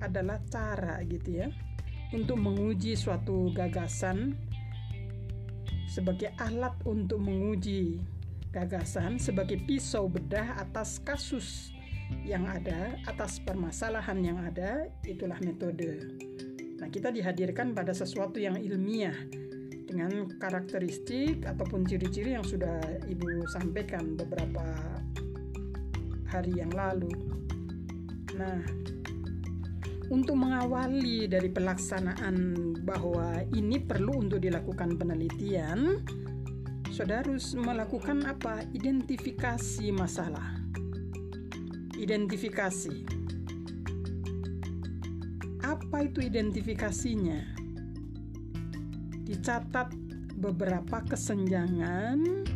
adalah 0.00 0.38
cara 0.48 1.02
gitu 1.06 1.42
ya 1.44 1.48
untuk 2.14 2.40
menguji 2.40 2.96
suatu 2.96 3.52
gagasan 3.52 4.32
sebagai 5.88 6.32
alat 6.40 6.76
untuk 6.84 7.20
menguji 7.20 8.00
gagasan 8.52 9.20
sebagai 9.20 9.60
pisau 9.64 10.08
bedah 10.08 10.56
atas 10.56 11.00
kasus 11.04 11.72
yang 12.24 12.48
ada, 12.48 12.96
atas 13.04 13.36
permasalahan 13.44 14.16
yang 14.24 14.38
ada, 14.40 14.88
itulah 15.04 15.36
metode. 15.44 16.08
Nah, 16.80 16.88
kita 16.88 17.12
dihadirkan 17.12 17.76
pada 17.76 17.92
sesuatu 17.92 18.40
yang 18.40 18.56
ilmiah 18.56 19.16
dengan 19.84 20.28
karakteristik 20.40 21.44
ataupun 21.44 21.84
ciri-ciri 21.84 22.36
yang 22.36 22.44
sudah 22.44 22.80
Ibu 23.08 23.48
sampaikan 23.52 24.16
beberapa 24.16 24.64
hari 26.28 26.60
yang 26.60 26.72
lalu. 26.72 27.12
Nah, 28.36 28.60
untuk 30.08 30.40
mengawali 30.40 31.28
dari 31.28 31.52
pelaksanaan 31.52 32.36
bahwa 32.80 33.44
ini 33.52 33.76
perlu 33.76 34.24
untuk 34.24 34.40
dilakukan 34.40 34.96
penelitian, 34.96 36.00
saudara 36.88 37.28
harus 37.28 37.52
melakukan 37.52 38.24
apa? 38.24 38.64
Identifikasi 38.72 39.92
masalah. 39.92 40.56
Identifikasi. 42.00 42.96
Apa 45.60 45.98
itu 46.08 46.24
identifikasinya? 46.24 47.60
Dicatat 49.28 49.92
beberapa 50.40 51.04
kesenjangan 51.04 52.48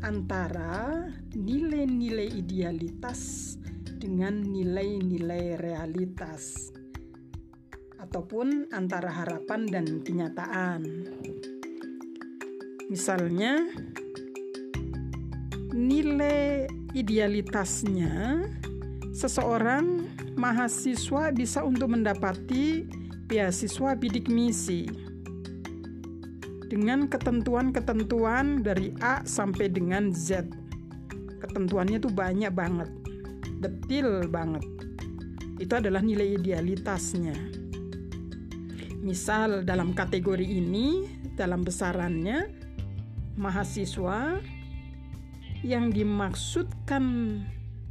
antara 0.00 1.04
nilai-nilai 1.36 2.40
idealitas 2.40 3.59
dengan 4.00 4.40
nilai-nilai 4.40 5.60
realitas 5.60 6.72
ataupun 8.00 8.72
antara 8.72 9.12
harapan 9.12 9.68
dan 9.68 10.00
kenyataan. 10.00 10.80
Misalnya, 12.88 13.60
nilai 15.76 16.64
idealitasnya 16.96 18.48
seseorang 19.12 20.08
mahasiswa 20.40 21.28
bisa 21.36 21.60
untuk 21.60 21.92
mendapati 21.92 22.88
beasiswa 23.28 23.92
bidik 23.94 24.32
misi 24.32 24.88
dengan 26.72 27.04
ketentuan-ketentuan 27.04 28.64
dari 28.64 28.96
A 29.04 29.20
sampai 29.28 29.68
dengan 29.68 30.08
Z. 30.10 30.48
Ketentuannya 31.42 31.98
tuh 31.98 32.14
banyak 32.14 32.52
banget, 32.54 32.90
detil 33.60 34.26
banget. 34.32 34.64
Itu 35.60 35.76
adalah 35.76 36.00
nilai 36.00 36.40
idealitasnya. 36.40 37.36
Misal 39.04 39.68
dalam 39.68 39.92
kategori 39.92 40.44
ini, 40.44 41.04
dalam 41.36 41.64
besarannya 41.64 42.48
mahasiswa 43.36 44.40
yang 45.60 45.92
dimaksudkan 45.92 47.04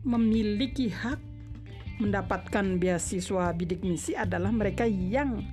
memiliki 0.01 0.89
hak 0.89 1.21
mendapatkan 2.01 2.81
beasiswa 2.81 3.53
bidik 3.53 3.85
misi 3.85 4.17
adalah 4.17 4.49
mereka 4.49 4.89
yang 4.89 5.45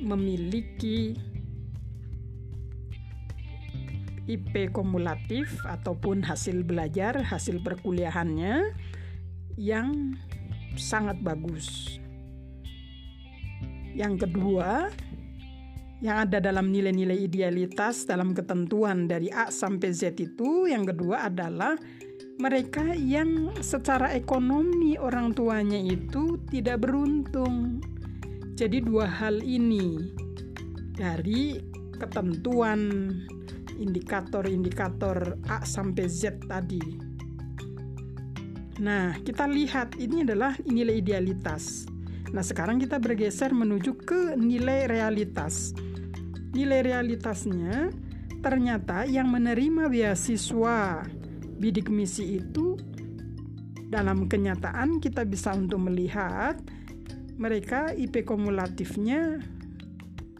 memiliki 0.00 1.14
IP 4.30 4.70
kumulatif 4.70 5.58
ataupun 5.66 6.22
hasil 6.22 6.62
belajar, 6.62 7.18
hasil 7.18 7.60
perkuliahannya 7.66 8.72
yang 9.60 10.16
sangat 10.80 11.20
bagus. 11.20 12.00
Yang 13.92 14.24
kedua, 14.24 14.88
yang 16.00 16.24
ada 16.24 16.40
dalam 16.40 16.72
nilai-nilai 16.72 17.28
idealitas 17.28 18.08
dalam 18.08 18.32
ketentuan 18.32 19.04
dari 19.04 19.28
A 19.28 19.52
sampai 19.52 19.92
Z 19.92 20.16
itu 20.16 20.64
yang 20.64 20.88
kedua 20.88 21.28
adalah 21.28 21.76
mereka 22.40 22.96
yang 22.96 23.52
secara 23.60 24.16
ekonomi 24.16 24.96
orang 24.96 25.36
tuanya 25.36 25.76
itu 25.76 26.40
tidak 26.48 26.88
beruntung. 26.88 27.84
Jadi 28.56 28.80
dua 28.80 29.04
hal 29.04 29.44
ini 29.44 30.00
dari 30.96 31.60
ketentuan 32.00 33.12
indikator-indikator 33.76 35.36
A 35.52 35.60
sampai 35.68 36.08
Z 36.08 36.48
tadi. 36.48 37.09
Nah, 38.80 39.20
kita 39.20 39.44
lihat 39.44 40.00
ini 40.00 40.24
adalah 40.24 40.56
nilai 40.64 41.04
idealitas. 41.04 41.84
Nah, 42.32 42.40
sekarang 42.40 42.80
kita 42.80 42.96
bergeser 42.96 43.52
menuju 43.52 43.92
ke 44.00 44.34
nilai 44.40 44.88
realitas 44.88 45.76
nilai 46.50 46.82
realitasnya 46.82 47.94
ternyata 48.42 49.06
yang 49.06 49.30
menerima 49.30 49.86
beasiswa 49.86 51.06
bidik 51.60 51.92
misi 51.92 52.42
itu 52.42 52.74
dalam 53.90 54.26
kenyataan 54.26 54.98
kita 54.98 55.26
bisa 55.26 55.54
untuk 55.54 55.82
melihat 55.90 56.58
mereka 57.38 57.94
IP 57.94 58.26
kumulatifnya 58.26 59.42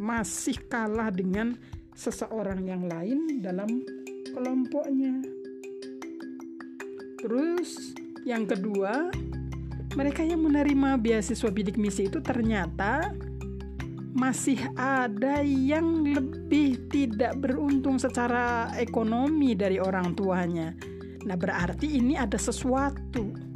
masih 0.01 0.57
kalah 0.67 1.13
dengan 1.13 1.55
seseorang 1.93 2.65
yang 2.65 2.89
lain 2.89 3.45
dalam 3.45 3.69
kelompoknya. 4.33 5.21
Terus 7.21 7.93
yang 8.25 8.45
kedua, 8.45 9.11
mereka 9.99 10.23
yang 10.23 10.47
menerima 10.47 11.01
beasiswa 11.01 11.51
bidik 11.51 11.81
misi 11.81 12.07
itu 12.07 12.23
ternyata 12.23 13.11
masih 14.11 14.59
ada 14.75 15.41
yang 15.43 16.03
lebih 16.03 16.91
tidak 16.91 17.39
beruntung 17.39 17.97
secara 17.99 18.75
ekonomi 18.77 19.55
dari 19.55 19.79
orang 19.79 20.15
tuanya. 20.19 20.75
Nah, 21.27 21.37
berarti 21.39 22.01
ini 22.01 22.19
ada 22.19 22.37
sesuatu. 22.37 23.51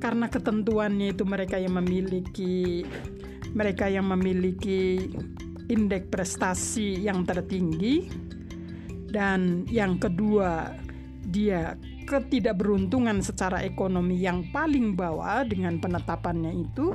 Karena 0.00 0.32
ketentuannya 0.32 1.12
itu 1.12 1.28
mereka 1.28 1.60
yang 1.60 1.76
memiliki 1.76 2.82
mereka 3.52 3.84
yang 3.90 4.08
memiliki 4.08 5.12
indeks 5.68 6.08
prestasi 6.08 7.04
yang 7.04 7.22
tertinggi 7.28 8.10
dan 9.10 9.66
yang 9.68 9.98
kedua 9.98 10.72
dia 11.30 11.74
ketidakberuntungan 12.10 13.22
secara 13.22 13.62
ekonomi 13.62 14.18
yang 14.18 14.50
paling 14.50 14.98
bawah 14.98 15.46
dengan 15.46 15.78
penetapannya 15.78 16.50
itu 16.50 16.90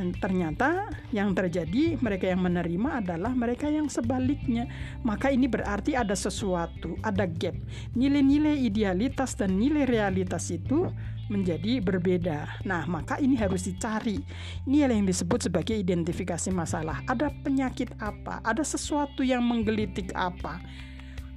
dan 0.00 0.16
ternyata 0.16 0.88
yang 1.12 1.36
terjadi 1.36 2.00
mereka 2.00 2.32
yang 2.32 2.40
menerima 2.40 3.04
adalah 3.04 3.36
mereka 3.36 3.68
yang 3.68 3.92
sebaliknya. 3.92 4.64
Maka 5.04 5.28
ini 5.28 5.44
berarti 5.44 5.92
ada 5.92 6.16
sesuatu, 6.16 6.96
ada 7.04 7.28
gap. 7.28 7.52
Nilai-nilai 7.92 8.64
idealitas 8.64 9.36
dan 9.36 9.60
nilai 9.60 9.84
realitas 9.84 10.48
itu 10.48 10.88
menjadi 11.28 11.84
berbeda. 11.84 12.64
Nah, 12.64 12.88
maka 12.88 13.20
ini 13.20 13.36
harus 13.36 13.68
dicari. 13.68 14.24
Ini 14.64 14.88
yang 14.88 15.04
disebut 15.04 15.52
sebagai 15.52 15.76
identifikasi 15.76 16.48
masalah. 16.48 17.04
Ada 17.04 17.28
penyakit 17.44 17.92
apa? 18.00 18.40
Ada 18.40 18.64
sesuatu 18.64 19.20
yang 19.20 19.44
menggelitik 19.44 20.16
apa? 20.16 20.64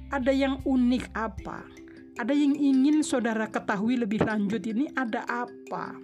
Ada 0.08 0.32
yang 0.32 0.64
unik 0.64 1.12
apa? 1.12 1.84
Ada 2.14 2.30
yang 2.30 2.54
ingin 2.54 3.02
saudara 3.02 3.50
ketahui 3.50 3.98
lebih 3.98 4.22
lanjut 4.22 4.62
ini 4.70 4.86
ada 4.94 5.26
apa? 5.26 5.98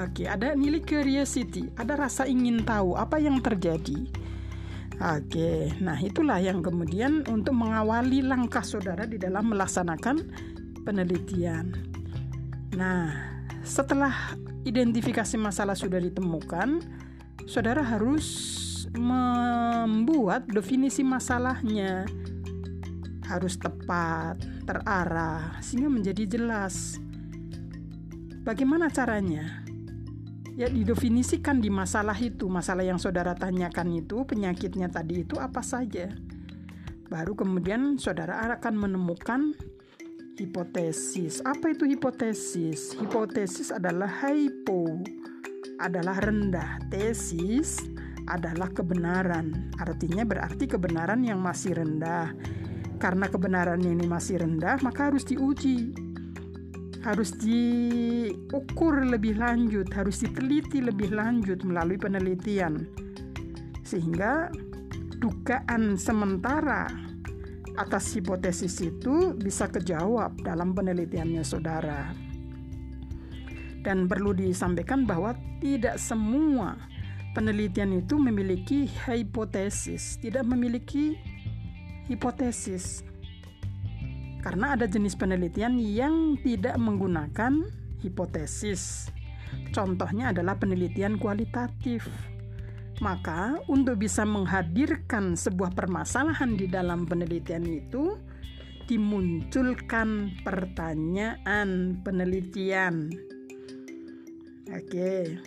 Oke, 0.00 0.24
ada 0.24 0.56
nilai 0.56 0.80
curiosity, 0.80 1.68
ada 1.76 1.98
rasa 1.98 2.24
ingin 2.24 2.64
tahu 2.64 2.96
apa 2.96 3.20
yang 3.20 3.42
terjadi. 3.44 4.08
Oke, 5.00 5.72
nah 5.84 6.00
itulah 6.00 6.40
yang 6.40 6.64
kemudian 6.64 7.28
untuk 7.28 7.56
mengawali 7.56 8.24
langkah 8.24 8.64
saudara 8.64 9.04
di 9.04 9.20
dalam 9.20 9.52
melaksanakan 9.52 10.16
penelitian. 10.84 11.72
Nah, 12.76 13.12
setelah 13.60 14.32
identifikasi 14.64 15.36
masalah 15.36 15.76
sudah 15.76 16.00
ditemukan, 16.00 16.80
saudara 17.44 17.84
harus 17.84 18.56
membuat 18.96 20.48
definisi 20.48 21.04
masalahnya 21.04 22.06
harus 23.30 23.54
tepat, 23.54 24.42
terarah, 24.66 25.62
sehingga 25.62 25.86
menjadi 25.86 26.26
jelas. 26.26 26.98
Bagaimana 28.42 28.90
caranya? 28.90 29.62
ya 30.58 30.68
didefinisikan 30.68 31.56
di 31.56 31.72
masalah 31.72 32.12
itu 32.20 32.44
masalah 32.44 32.84
yang 32.84 33.00
saudara 33.00 33.32
tanyakan 33.32 33.96
itu 33.96 34.28
penyakitnya 34.28 34.92
tadi 34.92 35.24
itu 35.24 35.40
apa 35.40 35.64
saja 35.64 36.12
baru 37.08 37.32
kemudian 37.32 37.96
saudara 37.96 38.54
akan 38.54 38.74
menemukan 38.76 39.56
hipotesis. 40.40 41.44
Apa 41.44 41.76
itu 41.76 41.84
hipotesis? 41.84 42.96
Hipotesis 42.96 43.68
adalah 43.68 44.08
hypo, 44.08 45.04
adalah 45.76 46.16
rendah. 46.16 46.80
Tesis 46.88 47.76
adalah 48.24 48.72
kebenaran. 48.72 49.74
Artinya 49.76 50.24
berarti 50.24 50.64
kebenaran 50.64 51.20
yang 51.20 51.44
masih 51.44 51.76
rendah. 51.76 52.32
Karena 53.00 53.32
kebenaran 53.32 53.80
ini 53.80 54.04
masih 54.04 54.44
rendah, 54.44 54.76
maka 54.84 55.08
harus 55.08 55.24
diuji. 55.24 55.96
Harus 57.00 57.32
diukur 57.32 59.08
lebih 59.08 59.40
lanjut, 59.40 59.88
harus 59.96 60.20
diteliti 60.20 60.84
lebih 60.84 61.16
lanjut 61.16 61.64
melalui 61.64 61.96
penelitian. 61.96 62.84
Sehingga 63.80 64.52
dugaan 65.16 65.96
sementara 65.96 66.92
atas 67.80 68.12
hipotesis 68.12 68.84
itu 68.84 69.32
bisa 69.32 69.64
kejawab 69.72 70.36
dalam 70.44 70.76
penelitiannya 70.76 71.40
saudara. 71.40 72.12
Dan 73.80 74.04
perlu 74.04 74.36
disampaikan 74.36 75.08
bahwa 75.08 75.32
tidak 75.64 75.96
semua 75.96 76.76
penelitian 77.32 77.96
itu 77.96 78.20
memiliki 78.20 78.84
hipotesis, 78.84 80.20
tidak 80.20 80.44
memiliki 80.44 81.16
hipotesis. 82.08 83.02
Karena 84.40 84.78
ada 84.78 84.88
jenis 84.88 85.18
penelitian 85.18 85.76
yang 85.76 86.40
tidak 86.40 86.80
menggunakan 86.80 87.68
hipotesis. 88.00 89.12
Contohnya 89.74 90.32
adalah 90.32 90.56
penelitian 90.56 91.20
kualitatif 91.20 92.08
maka, 93.00 93.56
untuk 93.64 93.96
bisa 93.96 94.28
menghadirkan 94.28 95.32
sebuah 95.32 95.72
permasalahan 95.72 96.52
di 96.52 96.68
dalam 96.68 97.08
penelitian 97.08 97.64
itu, 97.64 98.20
dimunculkan 98.84 100.36
pertanyaan 100.44 101.96
penelitian. 102.04 103.08
Oke, 104.68 105.40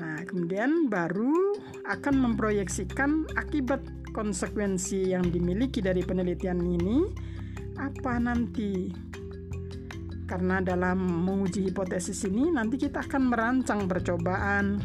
nah 0.00 0.16
kemudian 0.24 0.88
baru 0.88 1.60
akan 1.92 2.14
memproyeksikan 2.24 3.28
akibat 3.36 3.84
konsekuensi 4.16 5.12
yang 5.12 5.28
dimiliki 5.28 5.84
dari 5.84 6.00
penelitian 6.00 6.64
ini 6.64 7.04
apa 7.76 8.16
nanti 8.16 8.88
karena 10.24 10.64
dalam 10.64 10.96
menguji 11.28 11.68
hipotesis 11.68 12.24
ini 12.24 12.48
nanti 12.48 12.80
kita 12.80 13.04
akan 13.04 13.28
merancang 13.28 13.84
percobaan 13.84 14.80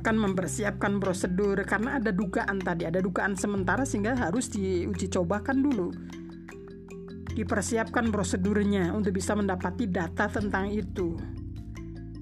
akan 0.00 0.16
mempersiapkan 0.16 0.96
prosedur 0.96 1.60
karena 1.68 2.00
ada 2.00 2.08
dugaan 2.08 2.56
tadi, 2.56 2.88
ada 2.88 3.04
dugaan 3.04 3.36
sementara 3.36 3.84
sehingga 3.84 4.16
harus 4.16 4.48
diuji 4.48 5.12
cobakan 5.12 5.60
dulu. 5.60 5.92
Dipersiapkan 7.36 8.08
prosedurnya 8.08 8.96
untuk 8.96 9.12
bisa 9.12 9.36
mendapati 9.36 9.84
data 9.92 10.24
tentang 10.32 10.72
itu. 10.72 11.20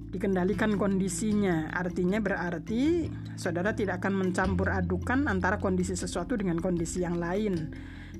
Dikendalikan 0.09 0.73
kondisinya, 0.73 1.69
artinya 1.69 2.17
berarti 2.17 3.05
saudara 3.37 3.77
tidak 3.77 4.01
akan 4.01 4.25
mencampur 4.25 4.73
adukan 4.73 5.29
antara 5.29 5.61
kondisi 5.61 5.93
sesuatu 5.93 6.33
dengan 6.33 6.57
kondisi 6.57 7.05
yang 7.05 7.21
lain 7.21 7.69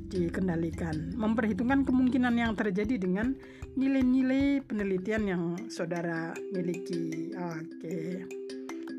dikendalikan. 0.10 1.18
Memperhitungkan 1.18 1.86
kemungkinan 1.86 2.34
yang 2.38 2.54
terjadi 2.54 2.98
dengan 2.98 3.34
nilai-nilai 3.74 4.62
penelitian 4.66 5.24
yang 5.26 5.44
saudara 5.70 6.34
miliki. 6.54 7.34
Oke. 7.38 8.26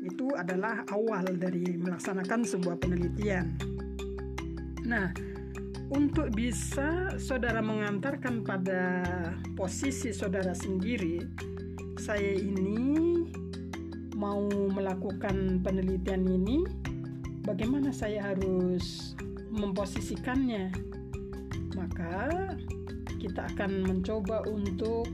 Itu 0.01 0.33
adalah 0.33 0.83
awal 0.89 1.37
dari 1.37 1.77
melaksanakan 1.79 2.43
sebuah 2.43 2.75
penelitian. 2.75 3.55
Nah, 4.83 5.13
untuk 5.91 6.31
bisa 6.33 7.19
saudara 7.19 7.59
mengantarkan 7.59 8.41
pada 8.41 9.03
posisi 9.53 10.15
saudara 10.15 10.55
sendiri, 10.55 11.21
saya 12.01 12.33
ini 12.33 13.21
mau 14.17 14.49
melakukan 14.49 15.61
penelitian 15.61 16.25
ini, 16.25 16.65
bagaimana 17.45 17.93
saya 17.93 18.33
harus 18.33 19.13
memposisikannya? 19.53 20.73
Maka 21.77 22.25
kita 23.21 23.45
akan 23.53 23.85
mencoba 23.85 24.41
untuk 24.49 25.05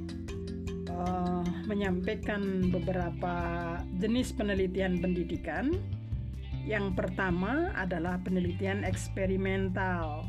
uh, 0.88 1.44
menyampaikan 1.68 2.72
beberapa 2.72 3.36
jenis 4.00 4.32
penelitian 4.32 5.04
pendidikan. 5.04 5.76
Yang 6.64 6.96
pertama 6.96 7.76
adalah 7.76 8.16
penelitian 8.24 8.88
eksperimental. 8.88 10.24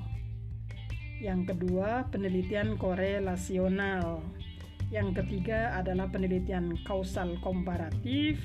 Yang 1.23 1.55
kedua, 1.55 2.11
penelitian 2.11 2.75
korelasional. 2.75 4.38
Yang 4.89 5.21
ketiga 5.23 5.77
adalah 5.77 6.09
penelitian 6.09 6.77
kausal 6.85 7.37
komparatif. 7.45 8.41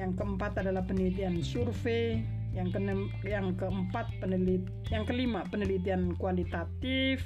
Yang 0.00 0.16
keempat 0.16 0.64
adalah 0.64 0.84
penelitian 0.88 1.44
survei. 1.44 2.24
Yang 2.50 2.74
keenam, 2.74 3.00
yang 3.22 3.54
keempat 3.54 4.10
penelit, 4.18 4.66
yang 4.90 5.06
kelima 5.06 5.46
penelitian 5.46 6.18
kualitatif 6.18 7.22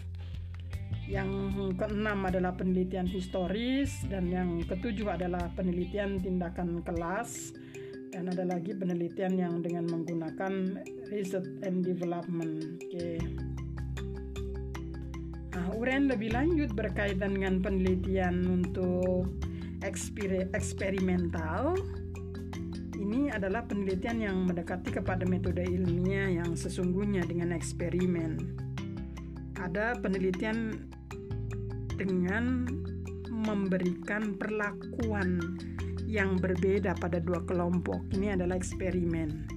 yang 1.05 1.53
keenam 1.77 2.25
adalah 2.25 2.57
penelitian 2.57 3.05
historis 3.05 4.09
dan 4.09 4.25
yang 4.33 4.65
ketujuh 4.65 5.05
adalah 5.13 5.53
penelitian 5.53 6.17
tindakan 6.17 6.81
kelas 6.81 7.53
dan 8.09 8.31
ada 8.31 8.47
lagi 8.47 8.73
penelitian 8.73 9.37
yang 9.37 9.55
dengan 9.61 9.85
menggunakan 9.91 10.81
research 11.13 11.51
and 11.67 11.85
development. 11.85 12.81
Oke. 12.81 13.21
Okay. 13.21 13.54
Nah, 15.65 15.73
uraian 15.81 16.13
lebih 16.13 16.37
lanjut 16.37 16.77
berkaitan 16.77 17.41
dengan 17.41 17.65
penelitian 17.65 18.45
untuk 18.45 19.33
eksper 19.81 20.53
eksperimental. 20.53 21.73
Ini 23.01 23.33
adalah 23.33 23.65
penelitian 23.65 24.21
yang 24.21 24.45
mendekati 24.45 24.93
kepada 24.93 25.25
metode 25.25 25.65
ilmiah 25.65 26.29
yang 26.29 26.53
sesungguhnya 26.53 27.25
dengan 27.25 27.57
eksperimen 27.57 28.61
ada 29.65 29.97
penelitian 29.97 30.77
dengan 31.97 32.69
memberikan 33.33 34.37
perlakuan 34.37 35.57
yang 36.05 36.37
berbeda 36.37 36.93
pada 37.01 37.25
dua 37.25 37.41
kelompok. 37.49 38.05
Ini 38.13 38.37
adalah 38.37 38.61
eksperimen. 38.61 39.49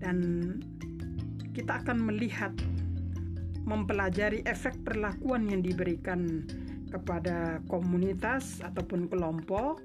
Dan 0.00 0.16
kita 1.52 1.84
akan 1.84 2.00
melihat 2.08 2.56
mempelajari 3.64 4.44
efek 4.44 4.84
perlakuan 4.84 5.48
yang 5.48 5.64
diberikan 5.64 6.44
kepada 6.92 7.58
komunitas 7.66 8.62
ataupun 8.62 9.10
kelompok 9.10 9.82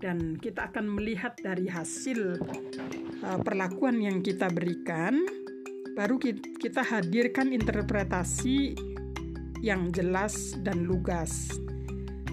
dan 0.00 0.40
kita 0.40 0.72
akan 0.72 0.96
melihat 0.96 1.36
dari 1.36 1.68
hasil 1.68 2.40
uh, 3.20 3.38
perlakuan 3.44 4.00
yang 4.00 4.24
kita 4.24 4.48
berikan 4.48 5.20
baru 5.92 6.16
kita 6.56 6.80
hadirkan 6.80 7.52
interpretasi 7.52 8.72
yang 9.60 9.92
jelas 9.92 10.56
dan 10.64 10.88
lugas. 10.88 11.52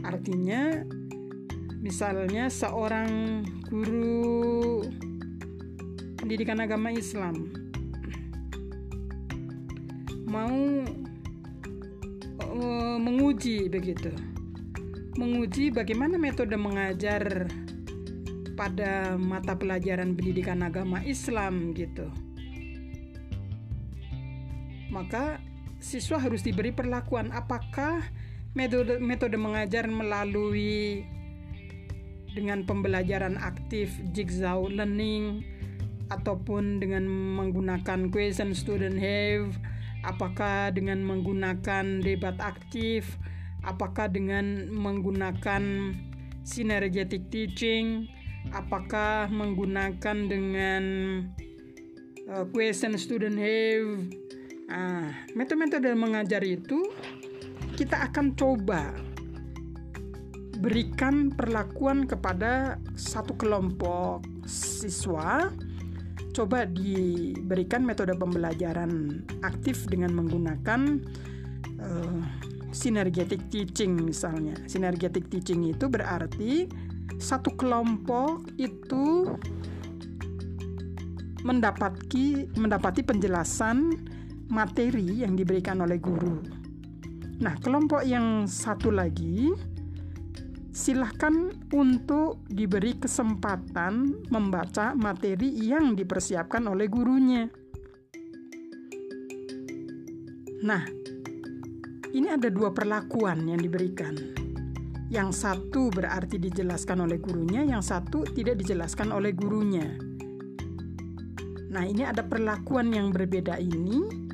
Artinya, 0.08 0.88
misalnya 1.84 2.48
seorang 2.48 3.44
guru 3.68 4.88
pendidikan 6.16 6.64
agama 6.64 6.96
Islam 6.96 7.67
mau 10.28 10.84
uh, 12.44 12.98
menguji 13.00 13.72
begitu, 13.72 14.12
menguji 15.16 15.72
bagaimana 15.72 16.20
metode 16.20 16.60
mengajar 16.60 17.48
pada 18.60 19.16
mata 19.16 19.56
pelajaran 19.56 20.20
pendidikan 20.20 20.68
agama 20.68 21.00
Islam 21.08 21.72
gitu. 21.72 22.12
Maka 24.92 25.40
siswa 25.80 26.20
harus 26.20 26.44
diberi 26.44 26.76
perlakuan 26.76 27.32
apakah 27.32 28.04
metode 28.52 29.00
metode 29.00 29.38
mengajar 29.40 29.88
melalui 29.88 31.06
dengan 32.34 32.68
pembelajaran 32.68 33.40
aktif 33.40 33.94
jigsaw 34.12 34.68
learning 34.68 35.46
ataupun 36.10 36.82
dengan 36.82 37.06
menggunakan 37.10 38.10
question 38.10 38.58
student 38.58 38.98
have 38.98 39.54
apakah 40.08 40.72
dengan 40.72 41.04
menggunakan 41.04 42.00
debat 42.00 42.40
aktif 42.40 43.20
apakah 43.68 44.08
dengan 44.08 44.72
menggunakan 44.72 45.92
synergetic 46.48 47.28
teaching 47.28 48.08
apakah 48.56 49.28
menggunakan 49.28 50.18
dengan 50.32 50.84
uh, 52.32 52.48
question 52.56 52.96
student 52.96 53.36
have 53.36 54.08
Nah, 54.68 55.16
metode-metode 55.32 55.96
mengajar 55.96 56.44
itu 56.44 56.92
kita 57.80 58.04
akan 58.12 58.36
coba 58.36 58.92
berikan 60.60 61.32
perlakuan 61.32 62.04
kepada 62.04 62.76
satu 63.00 63.32
kelompok 63.40 64.28
siswa. 64.44 65.48
Coba 66.38 66.70
diberikan 66.70 67.82
metode 67.82 68.14
pembelajaran 68.14 69.26
aktif 69.42 69.90
dengan 69.90 70.14
menggunakan 70.14 71.02
uh, 71.82 72.22
synergetic 72.70 73.42
teaching 73.50 73.98
misalnya. 73.98 74.54
Synergetic 74.70 75.34
teaching 75.34 75.66
itu 75.66 75.90
berarti 75.90 76.70
satu 77.18 77.58
kelompok 77.58 78.46
itu 78.62 79.34
mendapati 81.42 82.46
mendapati 82.54 83.02
penjelasan 83.02 83.98
materi 84.54 85.26
yang 85.26 85.34
diberikan 85.34 85.82
oleh 85.82 85.98
guru. 85.98 86.38
Nah, 87.42 87.58
kelompok 87.62 88.06
yang 88.06 88.46
satu 88.46 88.94
lagi 88.94 89.54
silahkan 90.78 91.50
untuk 91.74 92.46
diberi 92.46 93.02
kesempatan 93.02 94.22
membaca 94.30 94.94
materi 94.94 95.50
yang 95.58 95.98
dipersiapkan 95.98 96.70
oleh 96.70 96.86
gurunya. 96.86 97.50
Nah, 100.62 100.86
ini 102.14 102.30
ada 102.30 102.54
dua 102.54 102.70
perlakuan 102.78 103.50
yang 103.50 103.58
diberikan. 103.58 104.14
Yang 105.10 105.42
satu 105.42 105.90
berarti 105.90 106.38
dijelaskan 106.38 107.10
oleh 107.10 107.18
gurunya, 107.18 107.66
yang 107.66 107.82
satu 107.82 108.22
tidak 108.38 108.62
dijelaskan 108.62 109.10
oleh 109.10 109.34
gurunya. 109.34 109.98
Nah, 111.74 111.84
ini 111.90 112.06
ada 112.06 112.22
perlakuan 112.22 112.94
yang 112.94 113.10
berbeda 113.10 113.58
ini. 113.58 114.30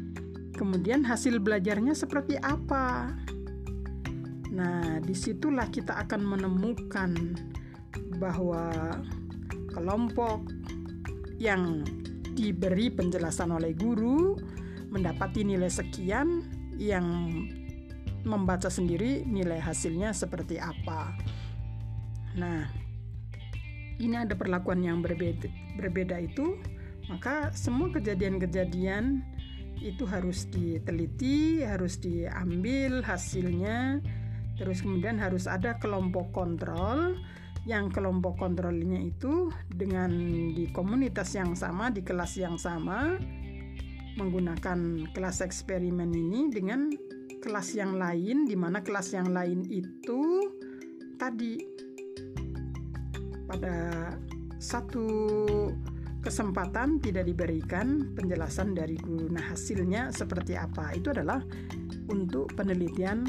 Kemudian 0.59 1.07
hasil 1.07 1.39
belajarnya 1.39 1.95
seperti 1.95 2.35
apa? 2.35 3.15
Nah, 4.53 5.01
di 5.01 5.17
situlah 5.17 5.65
kita 5.73 5.97
akan 6.05 6.21
menemukan 6.21 7.11
bahwa 8.21 8.69
kelompok 9.73 10.45
yang 11.41 11.81
diberi 12.37 12.93
penjelasan 12.93 13.49
oleh 13.53 13.73
guru 13.73 14.37
mendapati 14.93 15.41
nilai 15.41 15.69
sekian 15.69 16.45
yang 16.77 17.05
membaca 18.23 18.69
sendiri 18.69 19.25
nilai 19.25 19.57
hasilnya 19.57 20.13
seperti 20.13 20.61
apa. 20.61 21.17
Nah, 22.37 22.69
ini 23.97 24.15
ada 24.17 24.37
perlakuan 24.37 24.85
yang 24.85 25.01
berbeda, 25.01 25.49
berbeda 25.77 26.21
itu, 26.21 26.61
maka 27.09 27.49
semua 27.53 27.89
kejadian-kejadian 27.89 29.21
itu 29.81 30.05
harus 30.07 30.47
diteliti, 30.47 31.65
harus 31.65 31.99
diambil 31.99 33.03
hasilnya 33.03 33.99
Terus 34.53 34.85
kemudian 34.85 35.17
harus 35.17 35.49
ada 35.49 35.77
kelompok 35.81 36.29
kontrol 36.33 37.17
yang 37.63 37.87
kelompok 37.87 38.35
kontrolnya 38.37 38.99
itu 38.99 39.47
dengan 39.71 40.11
di 40.51 40.67
komunitas 40.75 41.31
yang 41.33 41.55
sama, 41.55 41.89
di 41.89 42.03
kelas 42.03 42.35
yang 42.35 42.59
sama 42.59 43.15
menggunakan 44.13 45.09
kelas 45.09 45.41
eksperimen 45.41 46.11
ini 46.13 46.53
dengan 46.53 46.91
kelas 47.41 47.73
yang 47.73 47.97
lain 47.97 48.45
di 48.45 48.53
mana 48.53 48.85
kelas 48.85 49.17
yang 49.17 49.33
lain 49.33 49.65
itu 49.67 50.53
tadi 51.17 51.57
pada 53.49 53.75
satu 54.61 55.07
kesempatan 56.23 57.03
tidak 57.03 57.27
diberikan 57.27 58.15
penjelasan 58.15 58.71
dari 58.71 58.95
guru. 58.95 59.27
Nah, 59.27 59.51
hasilnya 59.51 60.15
seperti 60.15 60.55
apa? 60.55 60.95
Itu 60.95 61.11
adalah 61.11 61.43
untuk 62.07 62.55
penelitian 62.55 63.27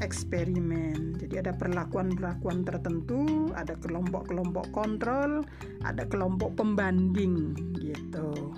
eksperimen. 0.00 1.16
Jadi 1.20 1.40
ada 1.40 1.52
perlakuan-perlakuan 1.56 2.64
tertentu, 2.64 3.50
ada 3.56 3.76
kelompok-kelompok 3.80 4.70
kontrol, 4.72 5.44
ada 5.82 6.04
kelompok 6.06 6.56
pembanding 6.56 7.56
gitu. 7.80 8.54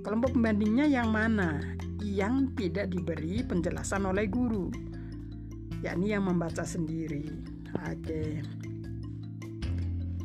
Kelompok 0.00 0.32
pembandingnya 0.32 0.88
yang 0.88 1.12
mana? 1.12 1.60
Yang 2.00 2.56
tidak 2.56 2.90
diberi 2.90 3.44
penjelasan 3.44 4.08
oleh 4.08 4.26
guru. 4.30 4.72
yakni 5.80 6.12
yang 6.12 6.28
membaca 6.28 6.60
sendiri. 6.60 7.24
Oke. 7.88 8.44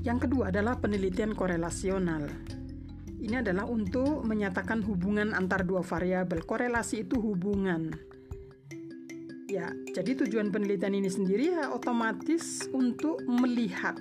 Yang 0.04 0.28
kedua 0.28 0.52
adalah 0.52 0.76
penelitian 0.84 1.32
korelasional. 1.32 2.28
Ini 3.24 3.40
adalah 3.40 3.64
untuk 3.64 4.28
menyatakan 4.28 4.84
hubungan 4.84 5.32
antar 5.32 5.64
dua 5.64 5.80
variabel. 5.80 6.44
Korelasi 6.44 7.08
itu 7.08 7.24
hubungan 7.24 7.96
Ya, 9.56 9.72
jadi 9.96 10.20
tujuan 10.20 10.52
penelitian 10.52 11.00
ini 11.00 11.08
sendiri 11.08 11.56
ya 11.56 11.72
otomatis 11.72 12.68
untuk 12.76 13.24
melihat 13.24 13.96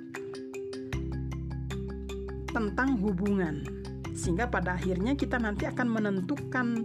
tentang 2.50 2.98
hubungan. 2.98 3.62
Sehingga 4.18 4.50
pada 4.50 4.74
akhirnya 4.74 5.14
kita 5.14 5.38
nanti 5.38 5.70
akan 5.70 5.94
menentukan 5.94 6.82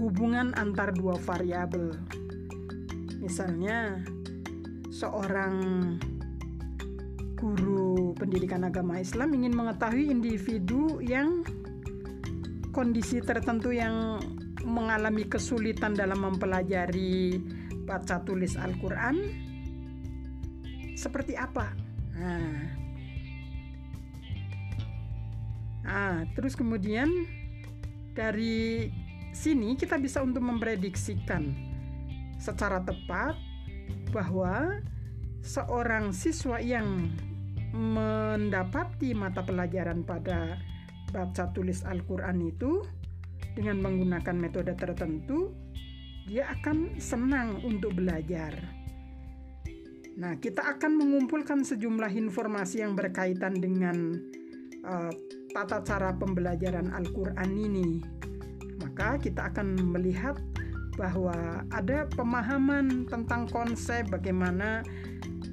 hubungan 0.00 0.56
antar 0.56 0.96
dua 0.96 1.20
variabel. 1.20 1.92
Misalnya 3.20 4.00
seorang 4.88 5.60
guru 7.36 8.16
pendidikan 8.16 8.64
agama 8.64 8.96
Islam 8.96 9.28
ingin 9.36 9.52
mengetahui 9.52 10.08
individu 10.08 11.04
yang 11.04 11.44
kondisi 12.72 13.20
tertentu 13.20 13.76
yang 13.76 14.24
mengalami 14.64 15.28
kesulitan 15.28 15.92
dalam 15.92 16.24
mempelajari 16.24 17.36
baca 17.86 18.20
tulis 18.26 18.58
Al-Quran 18.58 19.16
seperti 20.98 21.38
apa? 21.38 21.70
Nah. 22.16 22.60
nah, 25.86 26.16
terus 26.34 26.58
kemudian 26.58 27.06
dari 28.16 28.90
sini 29.36 29.76
kita 29.76 30.00
bisa 30.00 30.24
untuk 30.24 30.42
memprediksikan 30.42 31.52
secara 32.40 32.80
tepat 32.82 33.36
bahwa 34.10 34.80
seorang 35.44 36.10
siswa 36.10 36.56
yang 36.58 37.12
mendapati 37.76 39.12
mata 39.12 39.44
pelajaran 39.44 40.00
pada 40.00 40.56
baca 41.12 41.52
tulis 41.52 41.84
Al-Quran 41.84 42.48
itu 42.48 42.80
dengan 43.52 43.84
menggunakan 43.84 44.36
metode 44.36 44.72
tertentu 44.76 45.52
dia 46.26 46.50
akan 46.58 46.98
senang 46.98 47.62
untuk 47.62 47.94
belajar. 47.94 48.50
Nah, 50.18 50.34
kita 50.42 50.74
akan 50.76 50.98
mengumpulkan 50.98 51.62
sejumlah 51.62 52.10
informasi 52.10 52.82
yang 52.82 52.98
berkaitan 52.98 53.54
dengan 53.54 54.18
uh, 54.82 55.12
tata 55.54 55.86
cara 55.86 56.10
pembelajaran 56.18 56.90
Al-Quran 56.90 57.50
ini. 57.54 57.88
Maka 58.82 59.22
kita 59.22 59.54
akan 59.54 59.78
melihat 59.94 60.40
bahwa 60.96 61.62
ada 61.70 62.08
pemahaman 62.16 63.04
tentang 63.06 63.44
konsep 63.52 64.08
bagaimana 64.08 64.80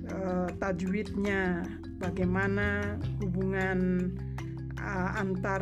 uh, 0.10 0.48
tajwidnya, 0.58 1.68
bagaimana 2.00 2.98
hubungan 3.20 4.10
uh, 4.80 5.20
antar 5.20 5.62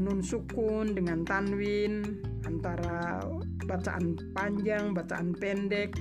nun 0.00 0.24
sukun 0.24 0.96
dengan 0.96 1.28
tanwin, 1.28 2.24
antara 2.48 3.20
bacaan 3.70 4.18
panjang, 4.34 4.90
bacaan 4.90 5.30
pendek, 5.38 5.94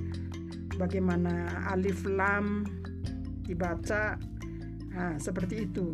bagaimana 0.82 1.70
alif 1.70 2.02
lam 2.10 2.66
dibaca, 3.46 4.18
nah, 4.90 5.14
seperti 5.22 5.70
itu. 5.70 5.94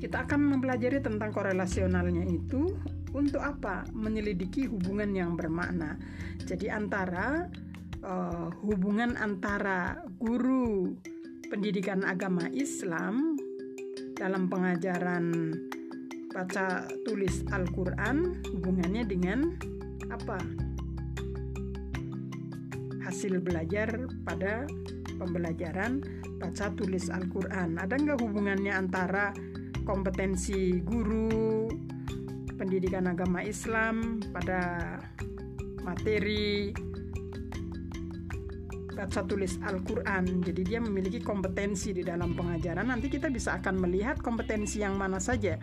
Kita 0.00 0.26
akan 0.26 0.56
mempelajari 0.56 0.98
tentang 0.98 1.30
korelasionalnya 1.30 2.26
itu 2.26 2.74
untuk 3.14 3.42
apa? 3.44 3.86
Menyelidiki 3.94 4.66
hubungan 4.66 5.14
yang 5.14 5.38
bermakna. 5.38 6.00
Jadi 6.42 6.72
antara 6.72 7.46
uh, 8.02 8.48
hubungan 8.64 9.14
antara 9.20 10.00
guru 10.16 10.96
pendidikan 11.52 12.06
agama 12.06 12.48
Islam 12.54 13.36
dalam 14.16 14.48
pengajaran 14.48 15.52
baca 16.30 16.86
tulis 17.02 17.42
Al-Quran 17.50 18.46
hubungannya 18.54 19.02
dengan 19.02 19.58
apa? 20.10 20.38
Hasil 23.06 23.40
belajar 23.42 24.06
pada 24.22 24.68
pembelajaran 25.18 26.04
baca 26.38 26.72
tulis 26.74 27.08
Al-Quran. 27.08 27.80
Ada 27.80 27.94
nggak 27.96 28.18
hubungannya 28.22 28.72
antara 28.72 29.34
kompetensi 29.82 30.78
guru 30.84 31.66
pendidikan 32.60 33.08
agama 33.08 33.40
Islam 33.40 34.20
pada 34.32 35.00
materi 35.80 36.76
baca 39.00 39.24
tulis 39.24 39.56
Al-Quran. 39.64 40.44
Jadi 40.44 40.60
dia 40.60 40.76
memiliki 40.76 41.24
kompetensi 41.24 41.96
di 41.96 42.04
dalam 42.04 42.36
pengajaran. 42.36 42.92
Nanti 42.92 43.08
kita 43.08 43.32
bisa 43.32 43.56
akan 43.56 43.80
melihat 43.80 44.20
kompetensi 44.20 44.84
yang 44.84 45.00
mana 45.00 45.16
saja. 45.16 45.56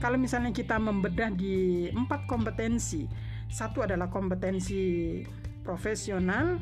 Kalau 0.00 0.16
misalnya 0.16 0.54
kita 0.54 0.80
membedah 0.80 1.28
di 1.34 1.90
empat 1.90 2.24
kompetensi, 2.30 3.04
satu 3.48 3.84
adalah 3.84 4.12
kompetensi 4.12 5.20
profesional 5.64 6.60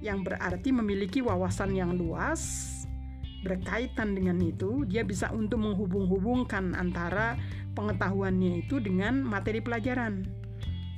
yang 0.00 0.24
berarti 0.24 0.72
memiliki 0.72 1.20
wawasan 1.20 1.76
yang 1.76 1.96
luas 1.96 2.68
berkaitan 3.40 4.12
dengan 4.12 4.36
itu 4.40 4.84
dia 4.84 5.00
bisa 5.00 5.32
untuk 5.32 5.64
menghubung-hubungkan 5.64 6.76
antara 6.76 7.40
pengetahuannya 7.72 8.64
itu 8.64 8.84
dengan 8.84 9.24
materi 9.24 9.64
pelajaran 9.64 10.28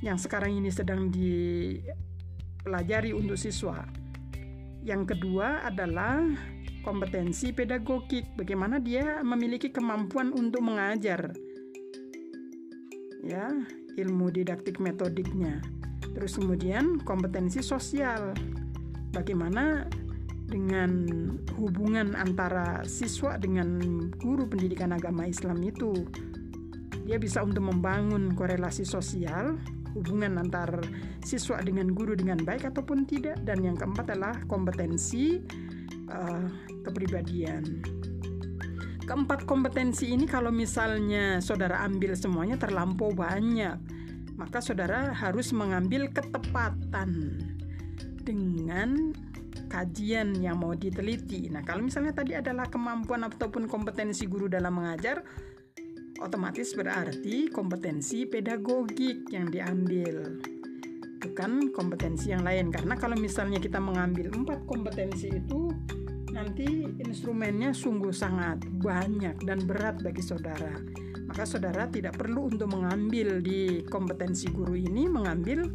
yang 0.03 0.19
sekarang 0.19 0.59
ini 0.59 0.67
sedang 0.67 1.07
dipelajari 1.07 3.15
untuk 3.15 3.39
siswa. 3.39 3.87
Yang 4.83 5.15
kedua 5.15 5.63
adalah 5.63 6.19
kompetensi 6.83 7.55
pedagogik, 7.55 8.35
bagaimana 8.35 8.83
dia 8.83 9.23
memiliki 9.23 9.71
kemampuan 9.71 10.35
untuk 10.35 10.59
mengajar. 10.59 11.31
Ya, 13.23 13.47
ilmu 13.97 14.33
didaktik 14.33 14.81
metodiknya. 14.81 15.61
Terus 16.13 16.37
kemudian 16.37 17.01
kompetensi 17.01 17.61
sosial. 17.65 18.33
Bagaimana 19.13 19.85
dengan 20.49 20.91
hubungan 21.57 22.13
antara 22.13 22.85
siswa 22.85 23.41
dengan 23.41 23.81
guru 24.21 24.45
pendidikan 24.45 24.93
agama 24.93 25.25
Islam 25.25 25.61
itu 25.65 26.05
dia 27.03 27.17
bisa 27.17 27.41
untuk 27.41 27.67
membangun 27.67 28.37
korelasi 28.37 28.85
sosial 28.85 29.57
hubungan 29.93 30.41
antar 30.41 30.81
siswa 31.21 31.61
dengan 31.61 31.93
guru 31.93 32.17
dengan 32.17 32.41
baik 32.41 32.69
ataupun 32.69 33.05
tidak 33.05 33.37
dan 33.45 33.61
yang 33.61 33.77
keempat 33.77 34.13
adalah 34.13 34.35
kompetensi 34.49 35.41
uh, 36.09 36.45
kepribadian 36.85 37.81
keempat 39.03 39.43
kompetensi 39.43 40.11
ini 40.11 40.25
kalau 40.25 40.49
misalnya 40.49 41.43
saudara 41.43 41.83
ambil 41.83 42.15
semuanya 42.15 42.55
terlampau 42.55 43.11
banyak 43.11 43.77
maka 44.33 44.59
saudara 44.63 45.13
harus 45.13 45.53
mengambil 45.53 46.09
ketepatan 46.09 47.37
dengan 48.23 49.13
kajian 49.69 50.37
yang 50.41 50.57
mau 50.57 50.73
diteliti. 50.73 51.49
Nah, 51.53 51.61
kalau 51.61 51.85
misalnya 51.85 52.17
tadi 52.17 52.33
adalah 52.33 52.65
kemampuan 52.65 53.25
ataupun 53.29 53.69
kompetensi 53.69 54.25
guru 54.25 54.49
dalam 54.49 54.73
mengajar, 54.73 55.21
otomatis 56.21 56.73
berarti 56.73 57.49
kompetensi 57.49 58.25
pedagogik 58.25 59.29
yang 59.29 59.49
diambil 59.49 60.39
bukan 61.23 61.71
kompetensi 61.71 62.35
yang 62.35 62.43
lain 62.43 62.67
karena 62.67 62.99
kalau 62.99 63.15
misalnya 63.15 63.55
kita 63.55 63.79
mengambil 63.79 64.27
empat 64.35 64.67
kompetensi 64.67 65.31
itu 65.31 65.71
nanti 66.43 66.67
instrumennya 66.99 67.71
sungguh 67.71 68.11
sangat 68.11 68.67
banyak 68.83 69.39
dan 69.47 69.63
berat 69.63 70.03
bagi 70.03 70.19
saudara 70.19 70.75
maka 71.23 71.47
saudara 71.47 71.87
tidak 71.87 72.19
perlu 72.19 72.51
untuk 72.51 72.67
mengambil 72.75 73.39
di 73.39 73.87
kompetensi 73.87 74.51
guru 74.51 74.75
ini 74.75 75.07
mengambil 75.07 75.71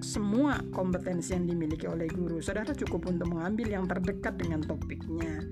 semua 0.00 0.56
kompetensi 0.72 1.36
yang 1.36 1.44
dimiliki 1.44 1.84
oleh 1.84 2.08
guru 2.08 2.40
saudara 2.40 2.72
cukup 2.72 3.12
untuk 3.12 3.28
mengambil 3.28 3.68
yang 3.76 3.84
terdekat 3.84 4.40
dengan 4.40 4.64
topiknya 4.64 5.44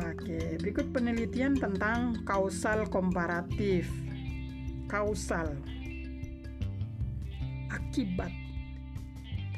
Oke, 0.00 0.56
berikut 0.62 0.96
penelitian 0.96 1.60
tentang 1.60 2.24
kausal 2.24 2.88
komparatif. 2.88 3.84
Kausal 4.88 5.60
akibat. 7.68 8.32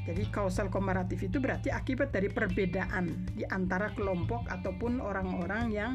Jadi 0.02 0.26
kausal 0.34 0.66
komparatif 0.66 1.22
itu 1.30 1.38
berarti 1.38 1.70
akibat 1.70 2.10
dari 2.10 2.26
perbedaan 2.26 3.30
di 3.38 3.46
antara 3.46 3.94
kelompok 3.94 4.50
ataupun 4.50 4.98
orang-orang 4.98 5.64
yang 5.70 5.92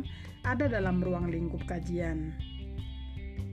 ada 0.47 0.71
dalam 0.71 1.03
ruang 1.03 1.27
lingkup 1.27 1.67
kajian. 1.67 2.31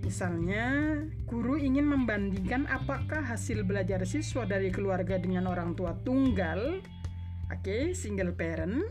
Misalnya, 0.05 1.01
guru 1.27 1.57
ingin 1.57 1.89
membandingkan 1.89 2.69
apakah 2.69 3.25
hasil 3.25 3.65
belajar 3.65 4.05
siswa 4.05 4.45
dari 4.45 4.69
keluarga 4.69 5.17
dengan 5.17 5.49
orang 5.49 5.73
tua 5.73 5.97
tunggal, 6.05 6.79
oke, 7.49 7.65
okay, 7.65 7.97
single 7.97 8.37
parent, 8.37 8.85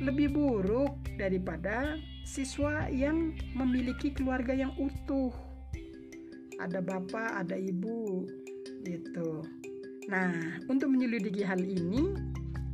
lebih 0.00 0.32
buruk 0.32 0.96
daripada 1.20 2.00
siswa 2.24 2.88
yang 2.88 3.36
memiliki 3.54 4.10
keluarga 4.10 4.56
yang 4.56 4.72
utuh. 4.80 5.30
Ada 6.56 6.80
bapak, 6.80 7.44
ada 7.44 7.54
ibu, 7.60 8.24
gitu. 8.88 9.44
Nah, 10.06 10.62
untuk 10.70 10.90
menyelidiki 10.94 11.42
hal 11.42 11.58
ini, 11.58 12.14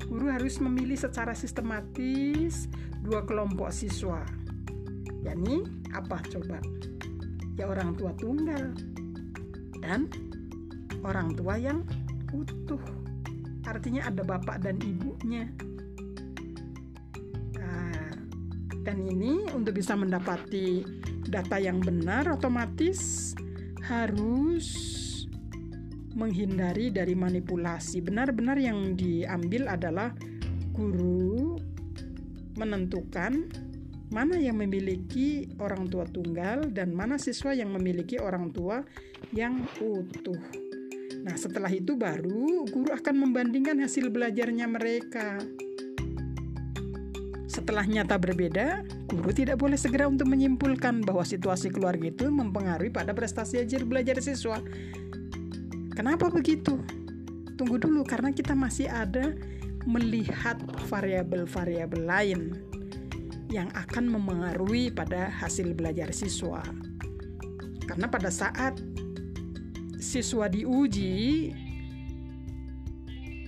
guru 0.05 0.29
harus 0.29 0.61
memilih 0.61 0.97
secara 1.01 1.33
sistematis 1.33 2.68
dua 3.01 3.25
kelompok 3.25 3.73
siswa. 3.73 4.23
yakni 5.23 5.62
apa 5.95 6.18
coba? 6.35 6.59
Ya 7.55 7.71
orang 7.71 7.95
tua 7.95 8.11
tunggal 8.18 8.75
dan 9.79 10.11
orang 11.07 11.33
tua 11.38 11.55
yang 11.57 11.87
utuh. 12.35 12.83
Artinya 13.62 14.11
ada 14.11 14.27
bapak 14.27 14.66
dan 14.66 14.83
ibunya. 14.83 15.47
Dan 18.83 18.99
ini 19.07 19.47
untuk 19.55 19.79
bisa 19.79 19.95
mendapati 19.95 20.83
data 21.31 21.55
yang 21.55 21.79
benar 21.79 22.27
otomatis 22.35 23.31
harus 23.87 24.66
menghindari 26.14 26.92
dari 26.92 27.16
manipulasi. 27.16 28.05
Benar-benar 28.05 28.61
yang 28.61 28.94
diambil 28.96 29.68
adalah 29.68 30.12
guru 30.72 31.57
menentukan 32.57 33.48
mana 34.12 34.37
yang 34.37 34.61
memiliki 34.61 35.48
orang 35.57 35.88
tua 35.88 36.05
tunggal 36.05 36.68
dan 36.68 36.92
mana 36.92 37.16
siswa 37.16 37.57
yang 37.57 37.72
memiliki 37.72 38.20
orang 38.20 38.53
tua 38.53 38.85
yang 39.33 39.64
utuh. 39.81 40.37
Nah, 41.22 41.37
setelah 41.38 41.72
itu 41.72 41.96
baru 41.96 42.68
guru 42.68 42.92
akan 42.92 43.14
membandingkan 43.16 43.81
hasil 43.81 44.12
belajarnya 44.12 44.68
mereka. 44.68 45.40
Setelah 47.48 47.85
nyata 47.85 48.16
berbeda, 48.16 48.81
guru 49.09 49.29
tidak 49.33 49.61
boleh 49.61 49.77
segera 49.77 50.09
untuk 50.09 50.25
menyimpulkan 50.29 51.05
bahwa 51.05 51.20
situasi 51.20 51.68
keluarga 51.68 52.09
itu 52.09 52.33
mempengaruhi 52.33 52.88
pada 52.88 53.12
prestasi 53.12 53.61
ajar 53.61 53.85
belajar 53.85 54.20
siswa. 54.25 54.57
Kenapa 55.92 56.33
begitu? 56.33 56.81
Tunggu 57.61 57.76
dulu 57.76 58.02
karena 58.02 58.33
kita 58.33 58.57
masih 58.57 58.88
ada 58.88 59.37
melihat 59.85 60.57
variabel-variabel 60.88 62.02
lain 62.07 62.40
yang 63.52 63.68
akan 63.76 64.09
memengaruhi 64.09 64.88
pada 64.88 65.28
hasil 65.28 65.76
belajar 65.76 66.09
siswa. 66.16 66.64
Karena 67.85 68.09
pada 68.09 68.33
saat 68.33 68.81
siswa 70.00 70.48
diuji 70.48 71.52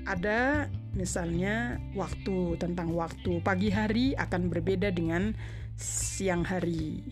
ada 0.05 0.69
Misalnya 0.95 1.83
waktu 1.99 2.55
tentang 2.63 2.95
waktu 2.95 3.43
pagi 3.43 3.67
hari 3.67 4.15
akan 4.15 4.47
berbeda 4.47 4.95
dengan 4.95 5.35
siang 5.75 6.47
hari. 6.47 7.03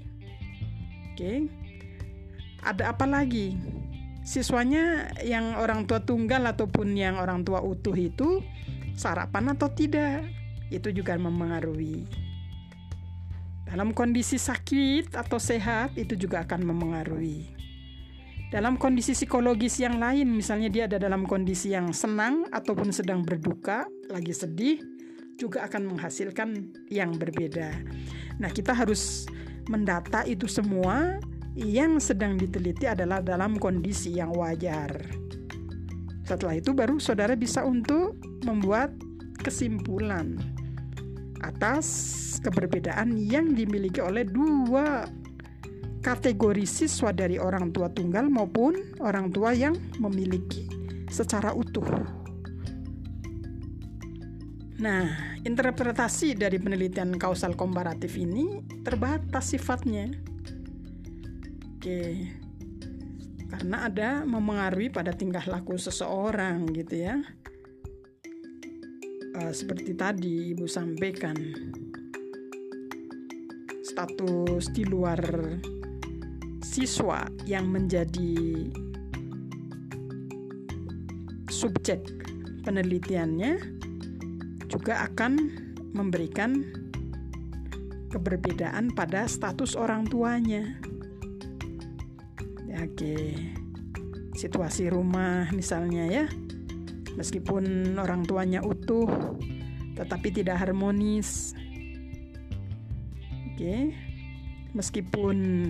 Oke. 1.10 1.50
Ada 2.62 2.94
apa 2.94 3.10
lagi? 3.10 3.58
Siswanya 4.22 5.10
yang 5.26 5.58
orang 5.58 5.86
tua 5.90 6.02
tunggal 6.02 6.46
ataupun 6.46 6.94
yang 6.94 7.18
orang 7.18 7.42
tua 7.42 7.58
utuh 7.62 7.94
itu 7.94 8.42
sarapan 8.94 9.54
atau 9.54 9.70
tidak? 9.70 10.26
Itu 10.70 10.94
juga 10.94 11.18
mempengaruhi. 11.18 12.06
Dalam 13.66 13.90
kondisi 13.96 14.38
sakit 14.38 15.16
atau 15.16 15.40
sehat 15.42 15.96
itu 15.98 16.14
juga 16.14 16.44
akan 16.44 16.60
mempengaruhi 16.64 17.62
dalam 18.52 18.76
kondisi 18.76 19.16
psikologis 19.16 19.80
yang 19.80 19.96
lain, 19.96 20.28
misalnya 20.28 20.68
dia 20.68 20.84
ada 20.84 21.00
dalam 21.00 21.24
kondisi 21.24 21.72
yang 21.72 21.88
senang 21.96 22.44
ataupun 22.52 22.92
sedang 22.92 23.24
berduka, 23.24 23.88
lagi 24.12 24.36
sedih, 24.36 24.76
juga 25.40 25.64
akan 25.64 25.96
menghasilkan 25.96 26.68
yang 26.92 27.16
berbeda. 27.16 27.72
Nah, 28.36 28.52
kita 28.52 28.76
harus 28.76 29.24
mendata 29.72 30.28
itu 30.28 30.44
semua 30.44 31.16
yang 31.52 32.00
sedang 32.00 32.40
diteliti 32.40 32.88
adalah 32.88 33.20
dalam 33.20 33.60
kondisi 33.60 34.16
yang 34.16 34.32
wajar. 34.32 34.88
Setelah 36.24 36.56
itu 36.56 36.72
baru 36.72 36.96
saudara 36.96 37.36
bisa 37.36 37.60
untuk 37.66 38.16
membuat 38.46 38.94
kesimpulan 39.42 40.38
atas 41.42 41.86
keberbedaan 42.40 43.18
yang 43.18 43.52
dimiliki 43.52 43.98
oleh 43.98 44.22
dua 44.24 45.04
kategori 46.02 46.66
siswa 46.66 47.14
dari 47.14 47.38
orang 47.38 47.70
tua 47.70 47.90
tunggal 47.90 48.26
maupun 48.26 48.98
orang 49.02 49.30
tua 49.30 49.54
yang 49.54 49.74
memiliki 50.02 50.66
secara 51.10 51.54
utuh. 51.54 51.86
Nah, 54.82 55.38
interpretasi 55.46 56.34
dari 56.34 56.58
penelitian 56.58 57.14
kausal 57.14 57.54
komparatif 57.54 58.18
ini 58.18 58.66
terbatas 58.82 59.54
sifatnya. 59.54 60.31
Oke. 61.82 62.30
Karena 63.50 63.90
ada 63.90 64.22
memengaruhi 64.22 64.86
pada 64.86 65.10
tingkah 65.10 65.42
laku 65.50 65.74
seseorang 65.74 66.62
gitu 66.70 67.10
ya. 67.10 67.18
Uh, 69.34 69.50
seperti 69.50 69.90
tadi 69.98 70.54
Ibu 70.54 70.70
sampaikan 70.70 71.34
status 73.82 74.70
di 74.70 74.86
luar 74.86 75.18
siswa 76.62 77.26
yang 77.50 77.66
menjadi 77.66 78.70
subjek 81.50 81.98
penelitiannya 82.62 83.58
juga 84.70 85.10
akan 85.10 85.34
memberikan 85.98 86.62
keberbedaan 88.14 88.94
pada 88.94 89.26
status 89.26 89.74
orang 89.74 90.06
tuanya. 90.06 90.91
Oke. 92.76 93.16
Situasi 94.32 94.88
rumah 94.88 95.48
misalnya 95.52 96.08
ya. 96.08 96.24
Meskipun 97.12 97.94
orang 98.00 98.24
tuanya 98.24 98.64
utuh 98.64 99.08
tetapi 99.92 100.32
tidak 100.32 100.64
harmonis. 100.64 101.52
Oke. 103.52 103.92
Meskipun 104.72 105.68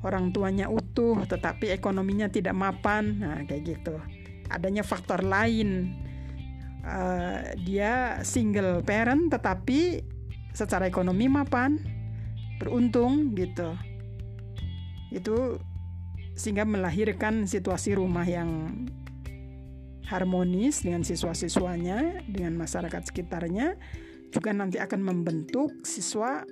orang 0.00 0.32
tuanya 0.32 0.72
utuh 0.72 1.28
tetapi 1.28 1.74
ekonominya 1.76 2.32
tidak 2.32 2.56
mapan. 2.56 3.20
Nah 3.20 3.44
kayak 3.44 3.76
gitu. 3.76 4.00
Adanya 4.48 4.80
faktor 4.80 5.20
lain. 5.20 5.92
Uh, 6.88 7.52
dia 7.68 8.24
single 8.24 8.80
parent 8.80 9.28
tetapi 9.28 10.00
secara 10.56 10.88
ekonomi 10.88 11.28
mapan 11.28 11.76
beruntung 12.58 13.36
gitu. 13.36 13.76
Itu 15.12 15.60
sehingga 16.38 16.62
melahirkan 16.62 17.44
situasi 17.50 17.98
rumah 17.98 18.24
yang 18.24 18.70
harmonis 20.06 20.86
dengan 20.86 21.04
siswa-siswanya, 21.04 22.24
dengan 22.30 22.56
masyarakat 22.56 23.10
sekitarnya, 23.10 23.76
juga 24.30 24.54
nanti 24.54 24.78
akan 24.80 25.02
membentuk 25.02 25.84
siswa 25.84 26.46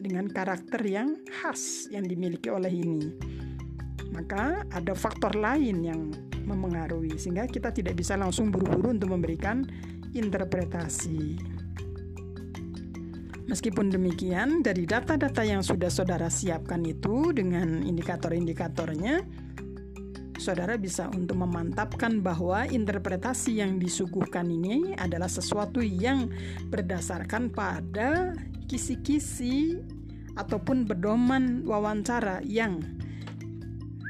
dengan 0.00 0.30
karakter 0.30 0.80
yang 0.86 1.20
khas 1.28 1.90
yang 1.92 2.06
dimiliki 2.06 2.48
oleh 2.48 2.72
ini. 2.72 3.12
Maka 4.14 4.64
ada 4.72 4.94
faktor 4.94 5.36
lain 5.36 5.84
yang 5.84 6.00
memengaruhi 6.46 7.16
sehingga 7.16 7.48
kita 7.48 7.72
tidak 7.72 7.96
bisa 7.98 8.16
langsung 8.16 8.48
buru-buru 8.48 8.94
untuk 8.94 9.12
memberikan 9.12 9.64
interpretasi. 10.12 11.36
Meskipun 13.52 13.92
demikian, 13.92 14.64
dari 14.64 14.88
data-data 14.88 15.44
yang 15.44 15.60
sudah 15.60 15.92
saudara 15.92 16.32
siapkan 16.32 16.80
itu 16.88 17.36
dengan 17.36 17.84
indikator-indikatornya, 17.84 19.20
saudara 20.40 20.80
bisa 20.80 21.12
untuk 21.12 21.36
memantapkan 21.36 22.24
bahwa 22.24 22.64
interpretasi 22.64 23.60
yang 23.60 23.76
disuguhkan 23.76 24.48
ini 24.48 24.96
adalah 24.96 25.28
sesuatu 25.28 25.84
yang 25.84 26.32
berdasarkan 26.72 27.52
pada 27.52 28.32
kisi-kisi 28.72 29.76
ataupun 30.40 30.88
pedoman 30.88 31.60
wawancara 31.68 32.40
yang 32.48 32.80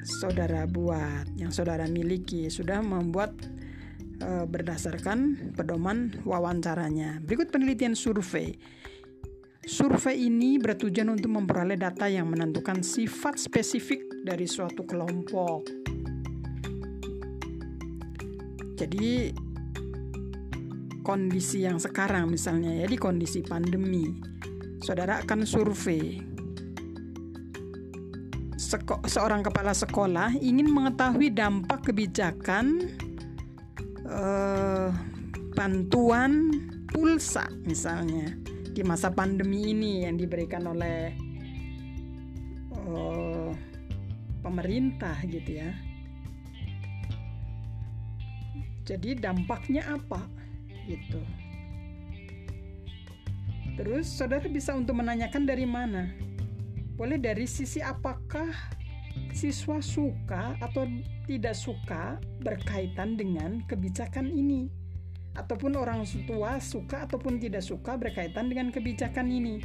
saudara 0.06 0.70
buat, 0.70 1.26
yang 1.34 1.50
saudara 1.50 1.90
miliki, 1.90 2.46
sudah 2.46 2.78
membuat 2.78 3.34
e, 4.22 4.46
berdasarkan 4.46 5.50
pedoman 5.58 6.14
wawancaranya. 6.22 7.18
Berikut 7.26 7.50
penelitian 7.50 7.98
survei. 7.98 8.54
Survei 9.62 10.26
ini 10.26 10.58
bertujuan 10.58 11.14
untuk 11.14 11.30
memperoleh 11.38 11.78
data 11.78 12.10
yang 12.10 12.26
menentukan 12.26 12.82
sifat 12.82 13.38
spesifik 13.38 14.02
dari 14.26 14.42
suatu 14.50 14.82
kelompok. 14.82 15.62
Jadi 18.74 19.30
kondisi 21.06 21.62
yang 21.62 21.78
sekarang 21.78 22.34
misalnya 22.34 22.74
ya 22.74 22.90
di 22.90 22.98
kondisi 22.98 23.38
pandemi, 23.46 24.10
saudara 24.82 25.22
akan 25.22 25.46
survei 25.46 26.18
Seko 28.58 28.98
seorang 29.06 29.46
kepala 29.46 29.70
sekolah 29.76 30.34
ingin 30.42 30.74
mengetahui 30.74 31.30
dampak 31.30 31.86
kebijakan 31.86 32.90
uh, 34.10 34.90
bantuan 35.54 36.50
pulsa 36.88 37.46
misalnya 37.62 38.32
di 38.72 38.82
masa 38.82 39.12
pandemi 39.12 39.70
ini 39.76 40.08
yang 40.08 40.16
diberikan 40.16 40.64
oleh 40.64 41.12
uh, 42.72 43.52
pemerintah 44.40 45.16
gitu 45.28 45.60
ya 45.60 45.70
jadi 48.82 49.14
dampaknya 49.14 49.86
apa? 49.86 50.26
Gitu. 50.90 51.22
Terus 53.78 54.10
saudara 54.10 54.44
bisa 54.50 54.74
untuk 54.74 54.98
menanyakan 54.98 55.46
dari 55.46 55.64
mana? 55.64 56.10
Boleh 56.98 57.16
dari 57.16 57.48
sisi 57.48 57.80
apakah 57.80 58.50
siswa 59.32 59.80
suka 59.80 60.60
atau 60.60 60.84
tidak 61.24 61.56
suka 61.56 62.20
berkaitan 62.44 63.16
dengan 63.16 63.64
kebijakan 63.64 64.28
ini 64.28 64.68
ataupun 65.32 65.80
orang 65.80 66.04
tua 66.28 66.60
suka 66.60 67.08
ataupun 67.08 67.40
tidak 67.40 67.64
suka 67.64 67.96
berkaitan 67.96 68.52
dengan 68.52 68.68
kebijakan 68.68 69.28
ini. 69.28 69.56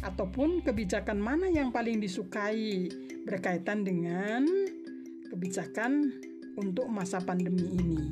Ataupun 0.00 0.64
kebijakan 0.64 1.20
mana 1.20 1.52
yang 1.52 1.68
paling 1.70 2.00
disukai 2.00 2.88
berkaitan 3.28 3.84
dengan 3.84 4.48
kebijakan 5.28 6.08
untuk 6.56 6.88
masa 6.88 7.20
pandemi 7.20 7.68
ini? 7.76 8.02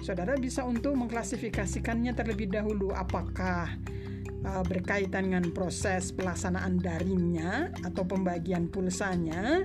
Saudara 0.00 0.36
bisa 0.36 0.64
untuk 0.64 0.96
mengklasifikasikannya 0.96 2.12
terlebih 2.16 2.48
dahulu. 2.48 2.92
Apakah 2.92 3.72
uh, 4.44 4.64
berkaitan 4.64 5.32
dengan 5.32 5.48
proses 5.52 6.12
pelaksanaan 6.12 6.80
daringnya 6.80 7.72
atau 7.84 8.04
pembagian 8.04 8.68
pulsanya 8.68 9.64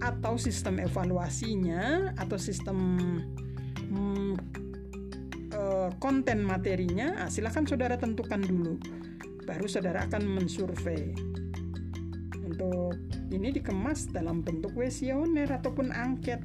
atau 0.00 0.36
sistem 0.36 0.80
evaluasinya 0.80 2.12
atau 2.16 2.36
sistem 2.36 2.76
konten 6.02 6.42
materinya 6.44 7.26
nah, 7.26 7.28
silahkan 7.28 7.66
saudara 7.66 7.96
tentukan 7.96 8.40
dulu 8.42 8.76
baru 9.44 9.66
saudara 9.66 10.06
akan 10.06 10.22
mensurvei 10.26 11.14
untuk 12.50 12.98
ini 13.30 13.54
dikemas 13.54 14.10
dalam 14.10 14.42
bentuk 14.42 14.74
kuesioner 14.74 15.46
ataupun 15.48 15.94
angket 15.94 16.42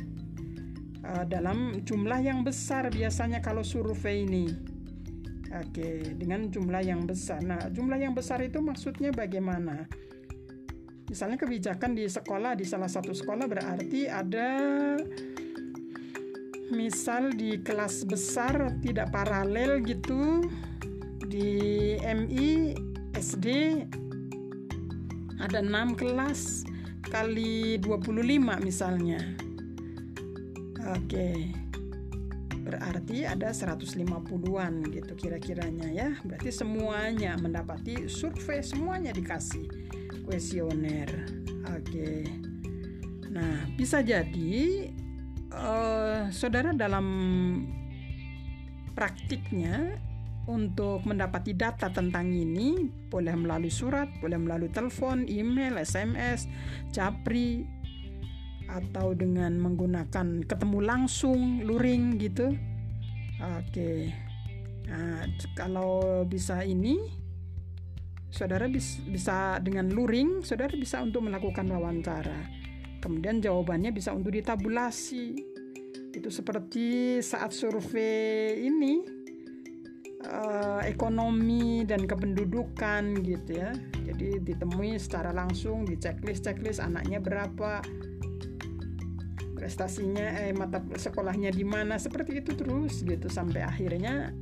uh, 1.05 1.25
dalam 1.25 1.81
jumlah 1.85 2.19
yang 2.21 2.41
besar 2.41 2.89
biasanya 2.89 3.41
kalau 3.41 3.61
survei 3.61 4.25
ini. 4.25 4.45
Oke, 5.55 6.17
dengan 6.19 6.51
jumlah 6.51 6.83
yang 6.83 7.07
besar. 7.07 7.39
Nah, 7.39 7.71
jumlah 7.71 7.95
yang 7.95 8.11
besar 8.11 8.43
itu 8.43 8.59
maksudnya 8.59 9.15
bagaimana? 9.15 9.87
Misalnya 11.07 11.39
kebijakan 11.39 11.95
di 11.95 12.09
sekolah, 12.11 12.59
di 12.59 12.65
salah 12.67 12.91
satu 12.91 13.15
sekolah 13.15 13.45
berarti 13.47 14.09
ada 14.09 14.49
misal 16.73 17.33
di 17.33 17.61
kelas 17.61 18.07
besar 18.09 18.81
tidak 18.81 19.13
paralel 19.13 19.83
gitu 19.85 20.45
di 21.25 21.93
MI 22.01 22.73
SD 23.13 23.47
ada 25.41 25.59
6 25.61 25.99
kelas 25.99 26.65
kali 27.05 27.77
25 27.77 28.65
misalnya 28.65 29.21
Oke. 30.93 31.49
Berarti 32.65 33.25
ada 33.25 33.53
150-an 33.53 34.73
gitu 34.89 35.13
kira-kiranya 35.17 35.89
ya. 35.89 36.09
Berarti 36.21 36.49
semuanya 36.53 37.37
mendapati 37.37 38.09
survei 38.09 38.61
semuanya 38.61 39.13
dikasih 39.13 39.65
kuesioner. 40.25 41.09
Oke. 41.73 42.25
Nah, 43.33 43.65
bisa 43.77 44.01
jadi 44.05 44.93
uh, 45.55 46.27
saudara 46.29 46.75
dalam 46.75 47.07
praktiknya 48.95 49.99
untuk 50.45 51.01
mendapati 51.09 51.57
data 51.57 51.89
tentang 51.89 52.29
ini 52.29 52.85
boleh 53.09 53.33
melalui 53.33 53.73
surat, 53.73 54.05
boleh 54.21 54.37
melalui 54.37 54.69
telepon, 54.69 55.25
email, 55.25 55.81
SMS, 55.81 56.45
japri, 56.93 57.65
atau 58.69 59.13
dengan 59.17 59.57
menggunakan 59.57 60.45
ketemu 60.45 60.79
langsung 60.85 61.65
luring 61.65 62.21
gitu. 62.21 62.53
Oke. 63.41 64.13
Nah, 64.85 65.25
kalau 65.57 66.23
bisa 66.29 66.61
ini 66.61 67.25
saudara 68.29 68.69
bis, 68.69 69.01
bisa 69.01 69.57
dengan 69.63 69.89
luring 69.89 70.43
saudara 70.43 70.75
bisa 70.75 70.99
untuk 70.99 71.23
melakukan 71.23 71.65
wawancara 71.71 72.51
kemudian 73.05 73.37
jawabannya 73.37 73.93
bisa 73.93 74.09
untuk 74.09 74.33
ditabulasi 74.33 75.37
itu 76.15 76.29
seperti 76.33 77.19
saat 77.21 77.53
survei 77.53 78.65
ini 78.65 79.05
uh, 80.25 80.81
ekonomi 80.81 81.85
dan 81.85 82.09
kependudukan 82.09 83.21
gitu 83.21 83.61
ya 83.61 83.77
jadi 84.09 84.41
ditemui 84.41 84.97
secara 84.97 85.29
langsung 85.29 85.85
di 85.85 86.01
checklist 86.01 86.49
checklist 86.49 86.81
anaknya 86.81 87.21
berapa 87.21 87.85
prestasinya 89.53 90.41
eh 90.41 90.53
mata 90.57 90.81
sekolahnya 90.81 91.53
di 91.53 91.63
mana 91.63 92.01
seperti 92.01 92.41
itu 92.41 92.57
terus 92.57 93.05
gitu 93.05 93.29
sampai 93.29 93.61
akhirnya 93.61 94.33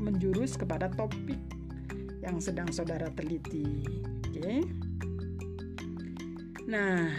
menjurus 0.00 0.56
kepada 0.56 0.92
topik 0.92 1.38
yang 2.26 2.42
sedang 2.42 2.68
saudara 2.74 3.06
teliti. 3.14 3.86
Oke. 4.28 4.34
Okay? 4.34 4.58
Nah, 6.66 7.14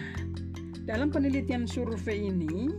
dalam 0.88 1.12
penelitian 1.12 1.68
survei 1.68 2.32
ini 2.32 2.72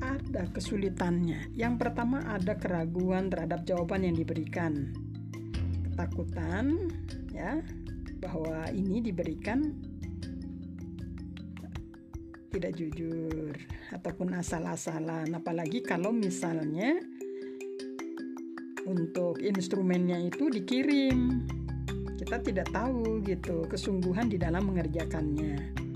ada 0.00 0.48
kesulitannya. 0.48 1.52
Yang 1.52 1.84
pertama 1.84 2.24
ada 2.24 2.56
keraguan 2.56 3.28
terhadap 3.28 3.68
jawaban 3.68 4.08
yang 4.08 4.16
diberikan. 4.16 4.96
Ketakutan 5.84 6.88
ya 7.36 7.60
bahwa 8.24 8.72
ini 8.72 9.04
diberikan 9.04 9.76
tidak 12.48 12.72
jujur 12.80 13.52
ataupun 13.92 14.32
asal-asalan 14.40 15.28
apalagi 15.36 15.84
kalau 15.84 16.08
misalnya 16.10 16.96
untuk 18.88 19.36
instrumennya 19.44 20.16
itu 20.16 20.48
dikirim 20.48 21.44
kita 22.16 22.40
tidak 22.40 22.72
tahu 22.72 23.20
gitu 23.22 23.68
kesungguhan 23.68 24.32
di 24.32 24.40
dalam 24.40 24.64
mengerjakannya 24.72 25.87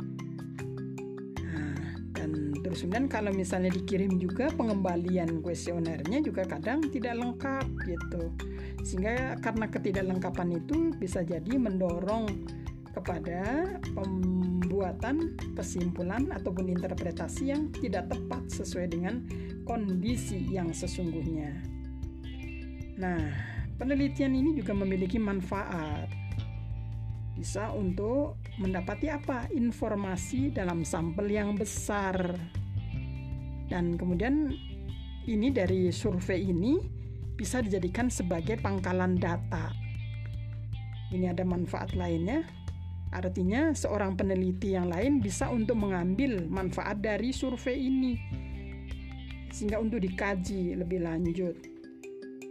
kemudian 2.72 3.06
kalau 3.06 3.30
misalnya 3.32 3.70
dikirim 3.72 4.16
juga 4.16 4.48
pengembalian 4.52 5.40
kuesionernya 5.44 6.18
juga 6.24 6.48
kadang 6.48 6.80
tidak 6.88 7.16
lengkap 7.20 7.66
gitu. 7.86 8.32
Sehingga 8.82 9.38
karena 9.38 9.70
ketidaklengkapan 9.70 10.58
itu 10.58 10.90
bisa 10.96 11.22
jadi 11.22 11.54
mendorong 11.56 12.26
kepada 12.92 13.64
pembuatan 13.96 15.36
kesimpulan 15.56 16.28
ataupun 16.28 16.68
interpretasi 16.68 17.52
yang 17.52 17.72
tidak 17.80 18.12
tepat 18.12 18.44
sesuai 18.52 18.92
dengan 18.92 19.24
kondisi 19.64 20.52
yang 20.52 20.70
sesungguhnya. 20.76 21.56
Nah, 23.00 23.22
penelitian 23.80 24.36
ini 24.36 24.52
juga 24.52 24.76
memiliki 24.76 25.16
manfaat. 25.16 26.12
Bisa 27.32 27.72
untuk 27.72 28.36
mendapati 28.60 29.08
apa? 29.08 29.48
Informasi 29.50 30.52
dalam 30.52 30.84
sampel 30.84 31.32
yang 31.32 31.56
besar 31.56 32.36
dan 33.72 33.96
kemudian 33.96 34.52
ini 35.24 35.48
dari 35.48 35.88
survei 35.88 36.44
ini 36.52 36.76
bisa 37.32 37.64
dijadikan 37.64 38.12
sebagai 38.12 38.60
pangkalan 38.60 39.16
data 39.16 39.72
ini 41.08 41.32
ada 41.32 41.40
manfaat 41.48 41.96
lainnya 41.96 42.44
artinya 43.16 43.72
seorang 43.72 44.12
peneliti 44.12 44.76
yang 44.76 44.92
lain 44.92 45.24
bisa 45.24 45.48
untuk 45.48 45.80
mengambil 45.80 46.44
manfaat 46.52 47.00
dari 47.00 47.32
survei 47.32 47.88
ini 47.88 48.20
sehingga 49.48 49.80
untuk 49.80 50.04
dikaji 50.04 50.76
lebih 50.76 51.00
lanjut 51.00 51.72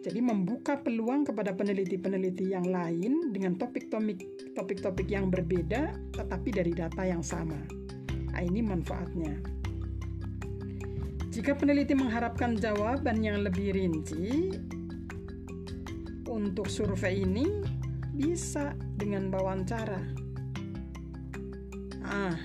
jadi 0.02 0.18
membuka 0.18 0.82
peluang 0.82 1.30
kepada 1.30 1.54
peneliti-peneliti 1.54 2.58
yang 2.58 2.66
lain 2.66 3.30
dengan 3.30 3.54
topik-topik 3.54 4.50
topik-topik 4.58 5.06
yang 5.06 5.30
berbeda 5.30 5.94
tetapi 6.18 6.50
dari 6.50 6.74
data 6.74 7.06
yang 7.06 7.22
sama. 7.22 7.62
Nah, 8.34 8.42
ini 8.42 8.66
manfaatnya. 8.66 9.61
Jika 11.32 11.56
peneliti 11.56 11.96
mengharapkan 11.96 12.60
jawaban 12.60 13.24
yang 13.24 13.40
lebih 13.42 13.72
rinci 13.72 14.52
untuk 16.28 16.68
survei 16.68 17.24
ini 17.24 17.48
bisa 18.12 18.76
dengan 19.00 19.32
wawancara. 19.32 20.00
Ah, 22.04 22.36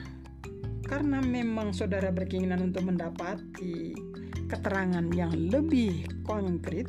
karena 0.86 1.18
memang 1.18 1.74
saudara 1.74 2.14
berkeinginan 2.14 2.70
untuk 2.70 2.86
mendapati 2.86 3.90
keterangan 4.46 5.10
yang 5.10 5.34
lebih 5.34 6.06
konkret 6.22 6.86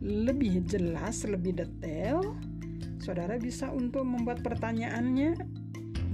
lebih 0.00 0.64
jelas, 0.64 1.28
lebih 1.28 1.60
detail, 1.60 2.32
saudara 3.04 3.36
bisa 3.36 3.68
untuk 3.68 4.08
membuat 4.08 4.40
pertanyaannya 4.40 5.36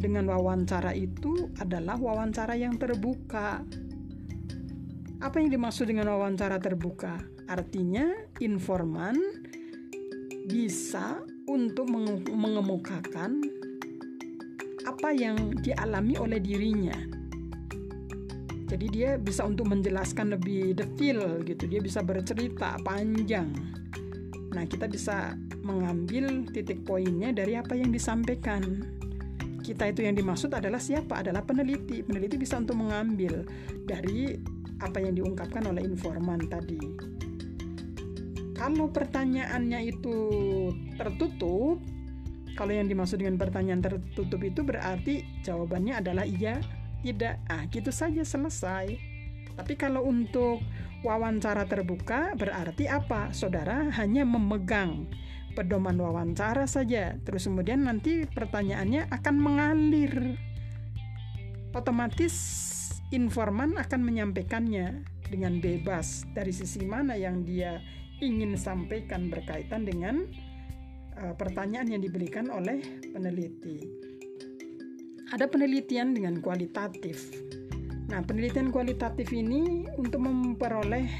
dengan 0.02 0.26
wawancara 0.26 0.90
itu 0.92 1.48
adalah 1.62 1.94
wawancara 1.94 2.58
yang 2.58 2.74
terbuka. 2.76 3.62
Apa 5.16 5.40
yang 5.40 5.48
dimaksud 5.48 5.88
dengan 5.88 6.12
wawancara 6.12 6.60
terbuka? 6.60 7.16
Artinya 7.48 8.04
informan 8.42 9.16
bisa 10.44 11.24
untuk 11.48 11.88
mengemukakan 12.28 13.40
apa 14.86 15.08
yang 15.16 15.56
dialami 15.64 16.20
oleh 16.20 16.38
dirinya. 16.38 16.94
Jadi 18.66 18.86
dia 18.90 19.14
bisa 19.16 19.46
untuk 19.46 19.70
menjelaskan 19.70 20.36
lebih 20.36 20.74
detail 20.74 21.40
gitu. 21.46 21.64
Dia 21.64 21.80
bisa 21.80 22.02
bercerita 22.02 22.76
panjang. 22.82 23.48
Nah 24.52 24.64
kita 24.66 24.90
bisa 24.90 25.38
mengambil 25.62 26.44
titik 26.50 26.82
poinnya 26.84 27.32
dari 27.32 27.56
apa 27.56 27.78
yang 27.78 27.88
disampaikan. 27.94 28.84
Kita 29.62 29.90
itu 29.90 30.06
yang 30.06 30.14
dimaksud 30.14 30.54
adalah 30.54 30.78
siapa? 30.78 31.22
Adalah 31.22 31.42
peneliti. 31.42 32.02
Peneliti 32.02 32.38
bisa 32.38 32.58
untuk 32.58 32.78
mengambil 32.78 33.42
dari 33.86 34.38
apa 34.80 34.98
yang 35.00 35.16
diungkapkan 35.16 35.64
oleh 35.64 35.84
informan 35.84 36.40
tadi. 36.48 36.80
Kalau 38.56 38.88
pertanyaannya 38.88 39.80
itu 39.84 40.16
tertutup 40.96 41.80
kalau 42.56 42.72
yang 42.72 42.88
dimaksud 42.88 43.20
dengan 43.20 43.36
pertanyaan 43.36 43.84
tertutup 43.84 44.40
itu 44.40 44.64
berarti 44.64 45.28
jawabannya 45.44 46.00
adalah 46.00 46.24
iya 46.24 46.56
tidak. 47.04 47.36
Ah 47.52 47.68
gitu 47.68 47.92
saja 47.92 48.24
selesai. 48.24 48.96
Tapi 49.56 49.76
kalau 49.76 50.08
untuk 50.08 50.64
wawancara 51.04 51.68
terbuka 51.68 52.32
berarti 52.32 52.88
apa? 52.88 53.28
Saudara 53.36 53.92
hanya 54.00 54.24
memegang 54.24 55.04
pedoman 55.52 56.00
wawancara 56.00 56.64
saja. 56.64 57.20
Terus 57.28 57.44
kemudian 57.44 57.84
nanti 57.84 58.24
pertanyaannya 58.24 59.12
akan 59.12 59.34
mengalir. 59.36 60.40
Otomatis 61.76 62.32
informan 63.14 63.78
akan 63.78 64.00
menyampaikannya 64.02 65.04
dengan 65.26 65.58
bebas 65.58 66.26
dari 66.34 66.54
sisi 66.54 66.86
mana 66.86 67.18
yang 67.18 67.42
dia 67.42 67.82
ingin 68.22 68.56
sampaikan 68.56 69.28
berkaitan 69.28 69.84
dengan 69.84 70.24
uh, 71.20 71.34
pertanyaan 71.36 71.98
yang 71.98 72.02
diberikan 72.02 72.48
oleh 72.48 72.80
peneliti 73.12 74.06
ada 75.34 75.50
penelitian 75.50 76.14
dengan 76.14 76.38
kualitatif. 76.38 77.34
Nah, 78.06 78.22
penelitian 78.22 78.70
kualitatif 78.70 79.34
ini 79.34 79.90
untuk 79.98 80.22
memperoleh 80.22 81.10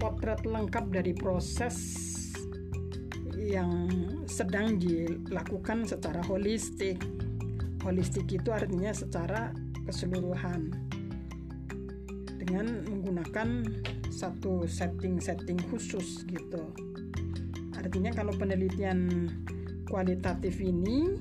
potret 0.00 0.40
lengkap 0.48 0.88
dari 0.88 1.12
proses 1.12 1.76
yang 3.36 3.92
sedang 4.24 4.80
dilakukan 4.80 5.84
secara 5.84 6.24
holistik. 6.24 6.96
Holistik 7.84 8.26
itu 8.32 8.48
artinya 8.48 8.90
secara 8.96 9.52
keseluruhan 9.88 10.76
dengan 12.36 12.84
menggunakan 12.84 13.64
satu 14.12 14.68
setting-setting 14.68 15.56
khusus 15.72 16.28
gitu. 16.28 16.68
Artinya 17.72 18.12
kalau 18.12 18.36
penelitian 18.36 19.30
kualitatif 19.88 20.60
ini 20.60 21.16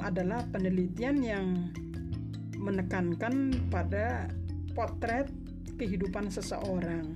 adalah 0.00 0.40
penelitian 0.48 1.20
yang 1.20 1.46
menekankan 2.56 3.52
pada 3.68 4.32
potret 4.72 5.28
kehidupan 5.76 6.32
seseorang 6.32 7.12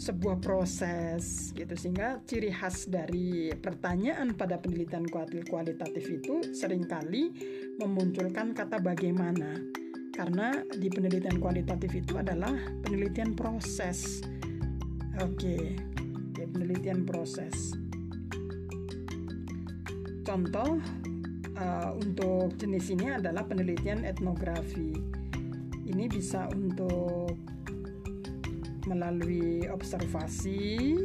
sebuah 0.00 0.40
proses 0.40 1.52
gitu 1.52 1.76
sehingga 1.76 2.24
ciri 2.24 2.48
khas 2.48 2.88
dari 2.88 3.52
pertanyaan 3.52 4.32
pada 4.32 4.56
penelitian 4.56 5.04
kualitatif 5.44 6.08
itu 6.08 6.56
sering 6.56 6.88
kali 6.88 7.36
memunculkan 7.76 8.56
kata 8.56 8.80
bagaimana 8.80 9.60
karena 10.16 10.64
di 10.72 10.88
penelitian 10.88 11.36
kualitatif 11.36 12.00
itu 12.00 12.16
adalah 12.16 12.56
penelitian 12.80 13.36
proses 13.36 14.24
oke 15.20 15.36
okay. 15.36 15.76
okay, 16.32 16.48
penelitian 16.48 17.04
proses 17.04 17.76
contoh 20.24 20.80
uh, 21.60 21.90
untuk 22.00 22.56
jenis 22.56 22.88
ini 22.92 23.12
adalah 23.12 23.44
penelitian 23.44 24.06
etnografi. 24.06 24.96
Ini 25.90 26.06
bisa 26.06 26.46
untuk 26.54 27.19
melalui 28.90 29.62
observasi, 29.70 30.98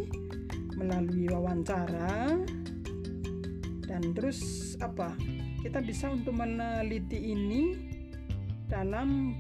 melalui 0.73 1.29
wawancara, 1.29 2.41
dan 3.85 4.01
terus 4.17 4.73
apa? 4.81 5.13
Kita 5.61 5.85
bisa 5.85 6.09
untuk 6.09 6.33
meneliti 6.33 7.31
ini 7.31 7.77
dalam 8.65 9.37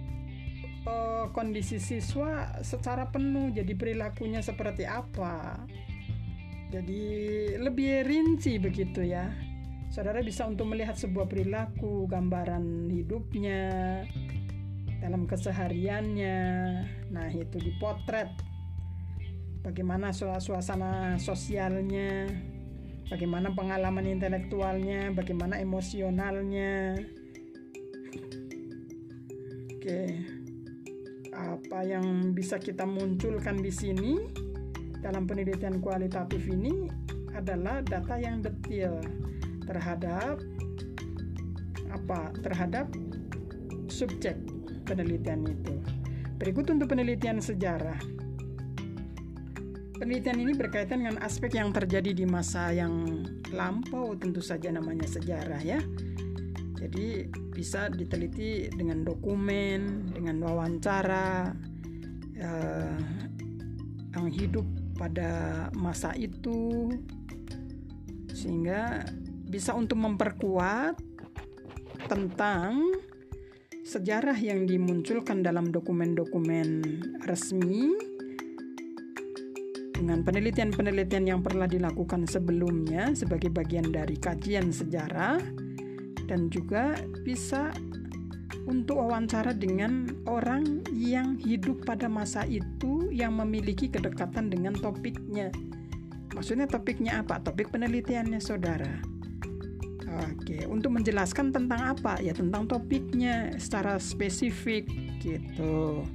uh, 0.85 1.25
kondisi 1.33 1.81
siswa 1.81 2.61
secara 2.61 3.09
penuh. 3.09 3.49
Jadi 3.49 3.73
perilakunya 3.73 4.45
seperti 4.45 4.85
apa? 4.85 5.65
Jadi 6.69 7.03
lebih 7.57 8.05
rinci 8.05 8.57
begitu 8.61 9.05
ya 9.05 9.29
saudara 9.95 10.19
bisa 10.19 10.43
untuk 10.43 10.67
melihat 10.67 10.99
sebuah 10.99 11.23
perilaku, 11.31 12.03
gambaran 12.11 12.91
hidupnya, 12.91 14.03
dalam 15.01 15.27
kesehariannya. 15.27 16.39
Nah, 17.11 17.27
itu 17.31 17.57
dipotret. 17.59 18.31
Bagaimana 19.65 20.13
suasana 20.13 21.17
sosialnya, 21.17 22.29
bagaimana 23.09 23.49
pengalaman 23.57 24.05
intelektualnya, 24.05 25.09
bagaimana 25.11 25.57
emosionalnya. 25.57 27.01
Oke. 29.73 30.01
Apa 31.35 31.83
yang 31.83 32.31
bisa 32.31 32.61
kita 32.61 32.87
munculkan 32.87 33.59
di 33.59 33.73
sini 33.73 34.21
dalam 35.03 35.27
penelitian 35.27 35.83
kualitatif 35.83 36.45
ini 36.47 36.87
adalah 37.35 37.83
data 37.83 38.15
yang 38.15 38.39
detail 38.39 38.97
terhadap 39.67 40.39
apa 41.91 42.31
terhadap 42.39 42.87
subjek 43.91 44.54
penelitian 44.85 45.43
itu. 45.49 45.75
Berikut 46.37 46.69
untuk 46.69 46.93
penelitian 46.93 47.41
sejarah. 47.41 47.97
Penelitian 49.95 50.37
ini 50.43 50.53
berkaitan 50.53 51.01
dengan 51.01 51.17
aspek 51.23 51.55
yang 51.55 51.71
terjadi 51.71 52.11
di 52.11 52.27
masa 52.27 52.69
yang 52.75 53.23
lampau, 53.55 54.13
tentu 54.19 54.43
saja 54.43 54.67
namanya 54.69 55.07
sejarah 55.07 55.63
ya. 55.63 55.79
Jadi 56.75 57.31
bisa 57.55 57.87
diteliti 57.87 58.67
dengan 58.69 59.07
dokumen, 59.07 60.11
dengan 60.11 60.43
wawancara 60.43 61.55
eh, 62.35 62.99
yang 64.11 64.27
hidup 64.27 64.67
pada 64.99 65.31
masa 65.71 66.11
itu, 66.19 66.91
sehingga 68.35 69.07
bisa 69.47 69.71
untuk 69.71 70.03
memperkuat 70.03 70.99
tentang 72.11 72.91
sejarah 73.85 74.33
yang 74.41 74.65
dimunculkan 74.65 75.45
dalam 75.45 75.69
dokumen-dokumen 75.69 76.81
resmi 77.29 77.93
dengan 79.93 80.25
penelitian-penelitian 80.25 81.29
yang 81.29 81.45
pernah 81.45 81.69
dilakukan 81.69 82.25
sebelumnya 82.25 83.13
sebagai 83.13 83.53
bagian 83.53 83.93
dari 83.93 84.17
kajian 84.17 84.73
sejarah 84.73 85.37
dan 86.25 86.49
juga 86.49 86.97
bisa 87.21 87.69
untuk 88.65 89.05
wawancara 89.05 89.53
dengan 89.53 90.09
orang 90.25 90.81
yang 90.89 91.37
hidup 91.37 91.85
pada 91.85 92.09
masa 92.09 92.41
itu 92.49 93.13
yang 93.13 93.37
memiliki 93.37 93.85
kedekatan 93.85 94.49
dengan 94.49 94.73
topiknya. 94.73 95.53
Maksudnya 96.33 96.65
topiknya 96.65 97.21
apa? 97.21 97.37
Topik 97.45 97.69
penelitiannya 97.69 98.41
saudara. 98.41 99.14
Oke, 100.15 100.63
untuk 100.63 100.95
menjelaskan 100.95 101.51
tentang 101.51 101.91
apa? 101.91 102.23
Ya 102.23 102.31
tentang 102.31 102.71
topiknya 102.71 103.51
secara 103.59 103.99
spesifik 103.99 104.87
gitu. 105.19 106.07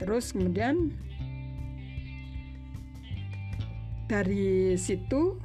Terus 0.00 0.32
kemudian 0.32 0.92
dari 4.08 4.72
situ 4.80 5.36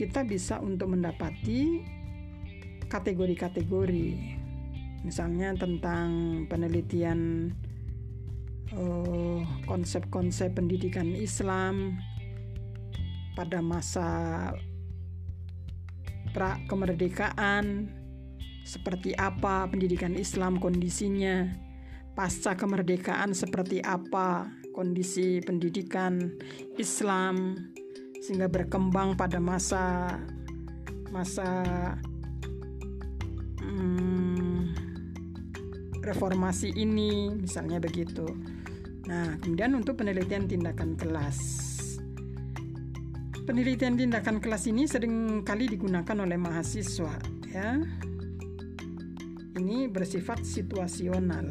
kita 0.00 0.24
bisa 0.24 0.62
untuk 0.64 0.96
mendapati 0.96 1.84
kategori-kategori. 2.88 4.40
Misalnya 5.04 5.52
tentang 5.56 6.08
penelitian 6.48 7.52
eh, 8.72 9.40
konsep-konsep 9.68 10.56
pendidikan 10.56 11.12
Islam 11.12 12.00
pada 13.36 13.60
masa 13.60 14.08
pra 16.30 16.58
kemerdekaan 16.66 17.90
seperti 18.64 19.16
apa 19.18 19.66
pendidikan 19.66 20.14
Islam 20.14 20.62
kondisinya 20.62 21.48
pasca 22.14 22.54
kemerdekaan 22.54 23.32
seperti 23.32 23.80
apa 23.80 24.50
kondisi 24.76 25.42
pendidikan 25.42 26.34
Islam 26.78 27.56
sehingga 28.20 28.46
berkembang 28.46 29.16
pada 29.16 29.40
masa 29.40 30.14
masa 31.10 31.64
hmm, 33.64 34.76
reformasi 36.04 36.70
ini 36.76 37.34
misalnya 37.34 37.82
begitu. 37.82 38.26
Nah, 39.10 39.34
kemudian 39.42 39.74
untuk 39.74 39.98
penelitian 39.98 40.46
tindakan 40.46 40.94
kelas. 40.94 41.69
Penelitian 43.50 43.98
tindakan 43.98 44.38
kelas 44.38 44.70
ini 44.70 44.86
sering 44.86 45.42
kali 45.42 45.66
digunakan 45.66 46.14
oleh 46.22 46.38
mahasiswa 46.38 47.18
ya. 47.50 47.82
Ini 49.58 49.90
bersifat 49.90 50.46
situasional. 50.46 51.50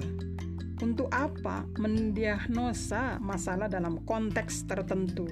Untuk 0.80 1.12
apa? 1.12 1.68
Mendiagnosa 1.76 3.20
masalah 3.20 3.68
dalam 3.68 4.08
konteks 4.08 4.64
tertentu. 4.64 5.28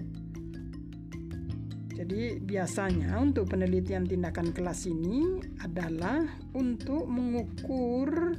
Jadi 1.95 2.43
biasanya 2.43 3.15
untuk 3.15 3.47
penelitian 3.47 4.03
tindakan 4.03 4.51
kelas 4.51 4.91
ini 4.91 5.39
adalah 5.63 6.19
untuk 6.51 7.07
mengukur 7.07 8.35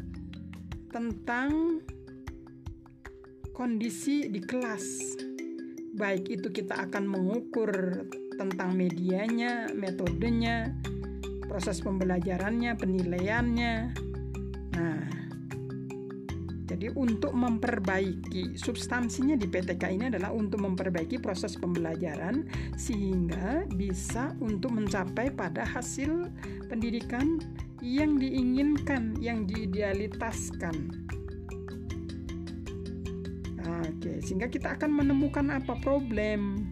tentang 0.92 1.80
kondisi 3.56 4.28
di 4.28 4.44
kelas. 4.44 4.84
Baik 5.98 6.30
itu 6.30 6.54
kita 6.54 6.86
akan 6.86 7.10
mengukur 7.10 8.06
tentang 8.38 8.78
medianya, 8.78 9.66
metodenya, 9.74 10.70
proses 11.50 11.82
pembelajarannya, 11.82 12.78
penilaiannya. 12.78 13.74
Nah, 14.78 15.02
jadi 16.70 16.94
untuk 16.94 17.34
memperbaiki 17.34 18.54
substansinya 18.54 19.34
di 19.34 19.50
PTK 19.50 19.84
ini 19.90 20.04
adalah 20.06 20.30
untuk 20.30 20.62
memperbaiki 20.62 21.18
proses 21.18 21.58
pembelajaran 21.58 22.46
sehingga 22.78 23.66
bisa 23.74 24.38
untuk 24.38 24.78
mencapai 24.78 25.34
pada 25.34 25.66
hasil 25.66 26.30
pendidikan 26.70 27.42
yang 27.82 28.22
diinginkan, 28.22 29.18
yang 29.18 29.50
diidealitaskan. 29.50 31.10
Oke, 33.98 34.22
sehingga 34.22 34.46
kita 34.46 34.78
akan 34.78 34.94
menemukan 35.02 35.50
apa 35.50 35.74
problem, 35.82 36.70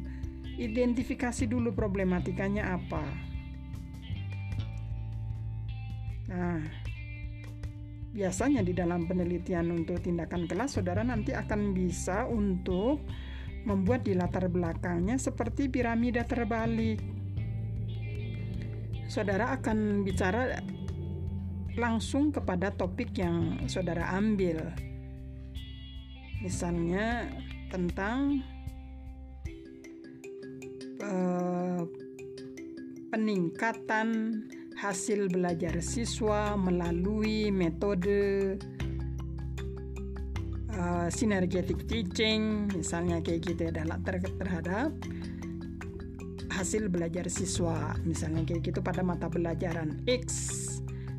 identifikasi 0.62 1.51
dulu 1.51 1.74
problematikanya 1.74 2.79
apa. 2.79 3.03
Nah, 6.31 6.62
biasanya 8.14 8.62
di 8.62 8.70
dalam 8.79 9.11
penelitian 9.11 9.74
untuk 9.74 10.07
tindakan 10.07 10.47
kelas 10.47 10.79
saudara 10.79 11.03
nanti 11.03 11.35
akan 11.35 11.74
bisa 11.74 12.31
untuk 12.31 13.03
membuat 13.66 14.07
di 14.07 14.14
latar 14.14 14.47
belakangnya 14.47 15.18
seperti 15.18 15.66
piramida 15.66 16.22
terbalik. 16.22 17.03
Saudara 19.11 19.51
akan 19.51 20.07
bicara 20.07 20.62
langsung 21.74 22.31
kepada 22.31 22.70
topik 22.70 23.18
yang 23.18 23.66
saudara 23.66 24.14
ambil. 24.14 24.62
Misalnya 26.47 27.26
tentang 27.74 28.38
uh, 31.03 31.82
peningkatan 33.11 34.09
hasil 34.78 35.26
belajar 35.26 35.82
siswa 35.82 36.55
melalui 36.55 37.51
metode 37.51 38.55
uh, 40.70 41.11
synergetic 41.11 41.82
teaching 41.90 42.70
misalnya 42.70 43.18
kayak 43.26 43.42
gitu 43.42 43.66
ya 43.66 43.82
dalam 43.82 43.99
ter 44.07 44.22
terhadap 44.22 44.94
hasil 46.55 46.86
belajar 46.86 47.26
siswa. 47.26 47.99
Misalnya 48.07 48.47
kayak 48.47 48.70
gitu 48.70 48.86
pada 48.86 49.03
mata 49.03 49.26
pelajaran 49.26 49.99
X 50.07 50.30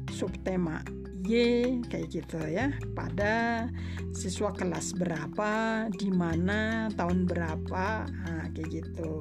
subtema 0.08 0.80
Y 1.28 1.84
kayak 1.92 2.08
gitu 2.08 2.40
ya 2.48 2.72
pada 2.96 3.68
siswa 4.16 4.56
kelas 4.56 4.96
berapa 4.96 5.86
di 5.92 6.08
mana 6.08 6.88
tahun 6.96 7.28
berapa 7.28 8.08
nah, 8.08 8.48
kayak 8.56 8.70
gitu 8.72 9.20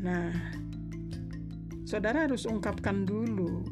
nah 0.00 0.32
saudara 1.94 2.26
harus 2.26 2.48
ungkapkan 2.48 3.06
dulu. 3.06 3.62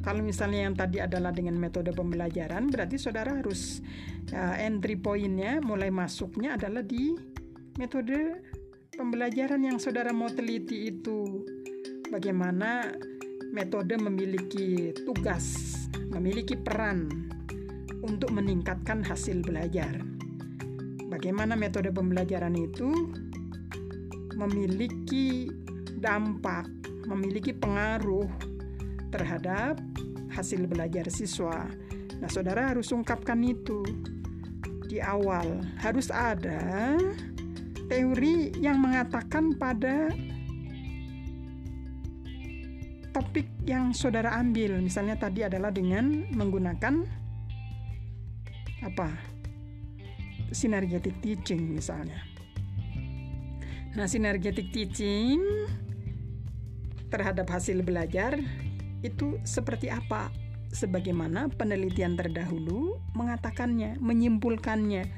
Kalau 0.00 0.24
misalnya 0.24 0.64
yang 0.64 0.76
tadi 0.78 1.04
adalah 1.04 1.34
dengan 1.34 1.60
metode 1.60 1.92
pembelajaran, 1.92 2.72
berarti 2.72 2.96
saudara 2.96 3.36
harus 3.36 3.84
uh, 4.32 4.56
entry 4.56 4.96
pointnya 4.96 5.60
mulai 5.60 5.92
masuknya 5.92 6.56
adalah 6.56 6.80
di 6.80 7.12
metode 7.76 8.40
pembelajaran 8.96 9.60
yang 9.60 9.76
saudara 9.76 10.14
mau 10.14 10.32
teliti 10.32 10.88
itu. 10.88 11.44
Bagaimana 12.08 12.88
metode 13.58 13.98
memiliki 13.98 14.94
tugas, 15.02 15.74
memiliki 16.14 16.54
peran 16.54 17.10
untuk 18.06 18.30
meningkatkan 18.30 19.02
hasil 19.02 19.42
belajar. 19.42 19.98
Bagaimana 21.10 21.58
metode 21.58 21.90
pembelajaran 21.90 22.54
itu 22.54 22.86
memiliki 24.38 25.50
dampak 25.98 26.70
memiliki 27.10 27.50
pengaruh 27.50 28.30
terhadap 29.10 29.82
hasil 30.30 30.70
belajar 30.70 31.10
siswa. 31.10 31.66
Nah, 32.22 32.30
saudara 32.30 32.70
harus 32.70 32.94
ungkapkan 32.94 33.42
itu 33.42 33.82
di 34.86 35.02
awal. 35.02 35.66
Harus 35.82 36.14
ada 36.14 36.94
teori 37.90 38.54
yang 38.62 38.78
mengatakan 38.78 39.58
pada 39.58 40.14
topik 43.18 43.50
yang 43.66 43.90
saudara 43.90 44.38
ambil. 44.38 44.78
Misalnya 44.78 45.18
tadi 45.18 45.42
adalah 45.42 45.74
dengan 45.74 46.30
menggunakan 46.30 47.02
apa? 48.86 49.10
Synergetic 50.54 51.18
teaching 51.18 51.74
misalnya. 51.74 52.22
Nah, 53.98 54.06
synergetic 54.06 54.70
teaching 54.70 55.42
terhadap 57.10 57.50
hasil 57.50 57.82
belajar 57.82 58.38
itu 59.02 59.42
seperti 59.42 59.90
apa 59.90 60.30
sebagaimana 60.70 61.50
penelitian 61.58 62.14
terdahulu 62.14 63.02
mengatakannya, 63.18 63.98
menyimpulkannya, 63.98 65.10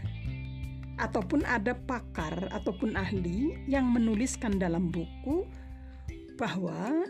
ataupun 0.97 1.45
ada 1.45 1.77
pakar 1.77 2.49
ataupun 2.49 2.97
ahli 2.97 3.61
yang 3.69 3.93
menuliskan 3.93 4.57
dalam 4.57 4.89
buku 4.89 5.45
bahwa 6.41 7.05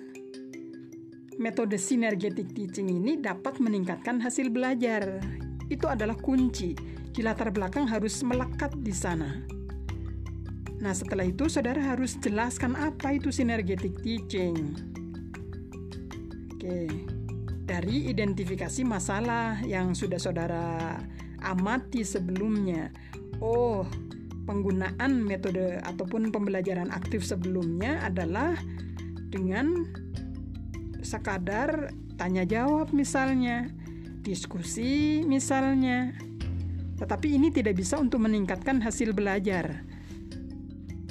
metode 1.38 1.78
sinergetic 1.78 2.50
teaching 2.56 2.90
ini 2.90 3.20
dapat 3.20 3.60
meningkatkan 3.62 4.18
hasil 4.18 4.50
belajar. 4.50 5.22
Itu 5.70 5.86
adalah 5.86 6.18
kunci. 6.18 6.74
Di 7.10 7.20
latar 7.22 7.50
belakang 7.54 7.86
harus 7.86 8.22
melekat 8.26 8.74
di 8.80 8.94
sana. 8.94 9.60
Nah, 10.80 10.96
setelah 10.96 11.28
itu 11.28 11.44
saudara 11.52 11.78
harus 11.78 12.16
jelaskan 12.16 12.72
apa 12.72 13.12
itu 13.12 13.28
sinergetic 13.28 14.00
teaching. 14.00 14.72
Oke. 16.56 16.88
Dari 17.68 18.10
identifikasi 18.10 18.82
masalah 18.82 19.60
yang 19.62 19.92
sudah 19.92 20.18
saudara 20.18 20.96
amati 21.44 22.02
sebelumnya. 22.02 22.90
Oh, 23.38 23.84
penggunaan 24.48 25.22
metode 25.22 25.78
ataupun 25.84 26.34
pembelajaran 26.34 26.90
aktif 26.90 27.22
sebelumnya 27.22 28.02
adalah 28.02 28.56
dengan 29.30 29.86
sekadar 31.02 31.92
tanya 32.20 32.44
jawab 32.44 32.92
misalnya, 32.92 33.68
diskusi 34.20 35.24
misalnya. 35.24 36.12
Tetapi 37.00 37.32
ini 37.40 37.48
tidak 37.48 37.80
bisa 37.80 37.96
untuk 37.96 38.20
meningkatkan 38.20 38.80
hasil 38.84 39.16
belajar. 39.16 39.84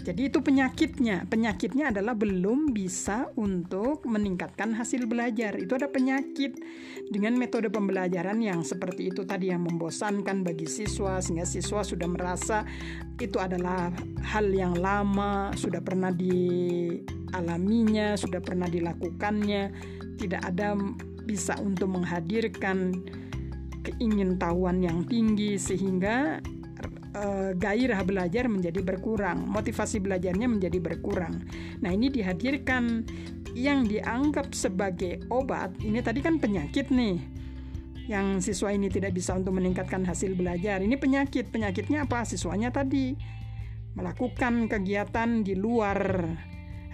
Jadi 0.09 0.25
itu 0.25 0.41
penyakitnya. 0.41 1.29
Penyakitnya 1.29 1.93
adalah 1.93 2.17
belum 2.17 2.73
bisa 2.73 3.29
untuk 3.37 4.09
meningkatkan 4.09 4.73
hasil 4.73 5.05
belajar. 5.05 5.53
Itu 5.61 5.77
ada 5.77 5.85
penyakit 5.85 6.57
dengan 7.13 7.37
metode 7.37 7.69
pembelajaran 7.69 8.41
yang 8.41 8.65
seperti 8.65 9.13
itu 9.13 9.21
tadi 9.29 9.53
yang 9.53 9.69
membosankan 9.69 10.41
bagi 10.41 10.65
siswa 10.65 11.21
sehingga 11.21 11.45
siswa 11.45 11.85
sudah 11.85 12.09
merasa 12.09 12.65
itu 13.21 13.37
adalah 13.37 13.93
hal 14.25 14.49
yang 14.49 14.81
lama, 14.81 15.53
sudah 15.53 15.85
pernah 15.85 16.09
dialaminya, 16.09 18.17
sudah 18.17 18.41
pernah 18.41 18.65
dilakukannya, 18.65 19.69
tidak 20.17 20.41
ada 20.41 20.73
bisa 21.29 21.53
untuk 21.61 21.93
menghadirkan 21.93 22.97
keingintahuan 23.85 24.81
yang 24.81 25.05
tinggi 25.05 25.61
sehingga 25.61 26.41
uh, 27.19 27.51
gairah 27.53 28.01
belajar 28.07 28.47
menjadi 28.47 28.79
berkurang, 28.79 29.43
motivasi 29.43 29.99
belajarnya 29.99 30.47
menjadi 30.47 30.79
berkurang. 30.79 31.43
Nah, 31.83 31.91
ini 31.91 32.07
dihadirkan 32.07 33.03
yang 33.53 33.83
dianggap 33.85 34.55
sebagai 34.55 35.27
obat. 35.27 35.75
Ini 35.83 35.99
tadi 35.99 36.23
kan 36.23 36.39
penyakit 36.39 36.89
nih. 36.89 37.19
Yang 38.09 38.49
siswa 38.49 38.73
ini 38.73 38.89
tidak 38.89 39.13
bisa 39.13 39.37
untuk 39.37 39.53
meningkatkan 39.53 40.01
hasil 40.01 40.33
belajar. 40.33 40.81
Ini 40.81 40.97
penyakit. 40.97 41.53
Penyakitnya 41.53 42.09
apa? 42.09 42.25
Siswanya 42.25 42.73
tadi 42.73 43.13
melakukan 43.93 44.65
kegiatan 44.65 45.45
di 45.45 45.53
luar 45.53 46.25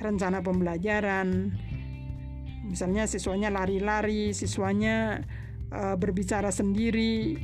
rencana 0.02 0.44
pembelajaran. 0.44 1.56
Misalnya 2.66 3.06
siswanya 3.06 3.54
lari-lari, 3.54 4.34
siswanya 4.34 5.22
uh, 5.72 5.96
berbicara 5.96 6.50
sendiri, 6.50 7.38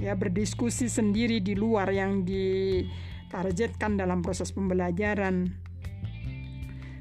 ya 0.00 0.16
berdiskusi 0.16 0.88
sendiri 0.88 1.44
di 1.44 1.52
luar 1.52 1.92
yang 1.92 2.24
ditargetkan 2.24 4.00
dalam 4.00 4.24
proses 4.24 4.50
pembelajaran. 4.50 5.52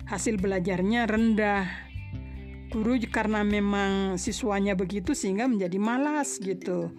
Hasil 0.05 0.35
belajarnya 0.37 1.07
rendah. 1.07 1.65
Guru 2.69 3.01
karena 3.09 3.41
memang 3.41 4.21
siswanya 4.21 4.77
begitu 4.77 5.17
sehingga 5.17 5.49
menjadi 5.49 5.81
malas 5.81 6.37
gitu 6.37 6.93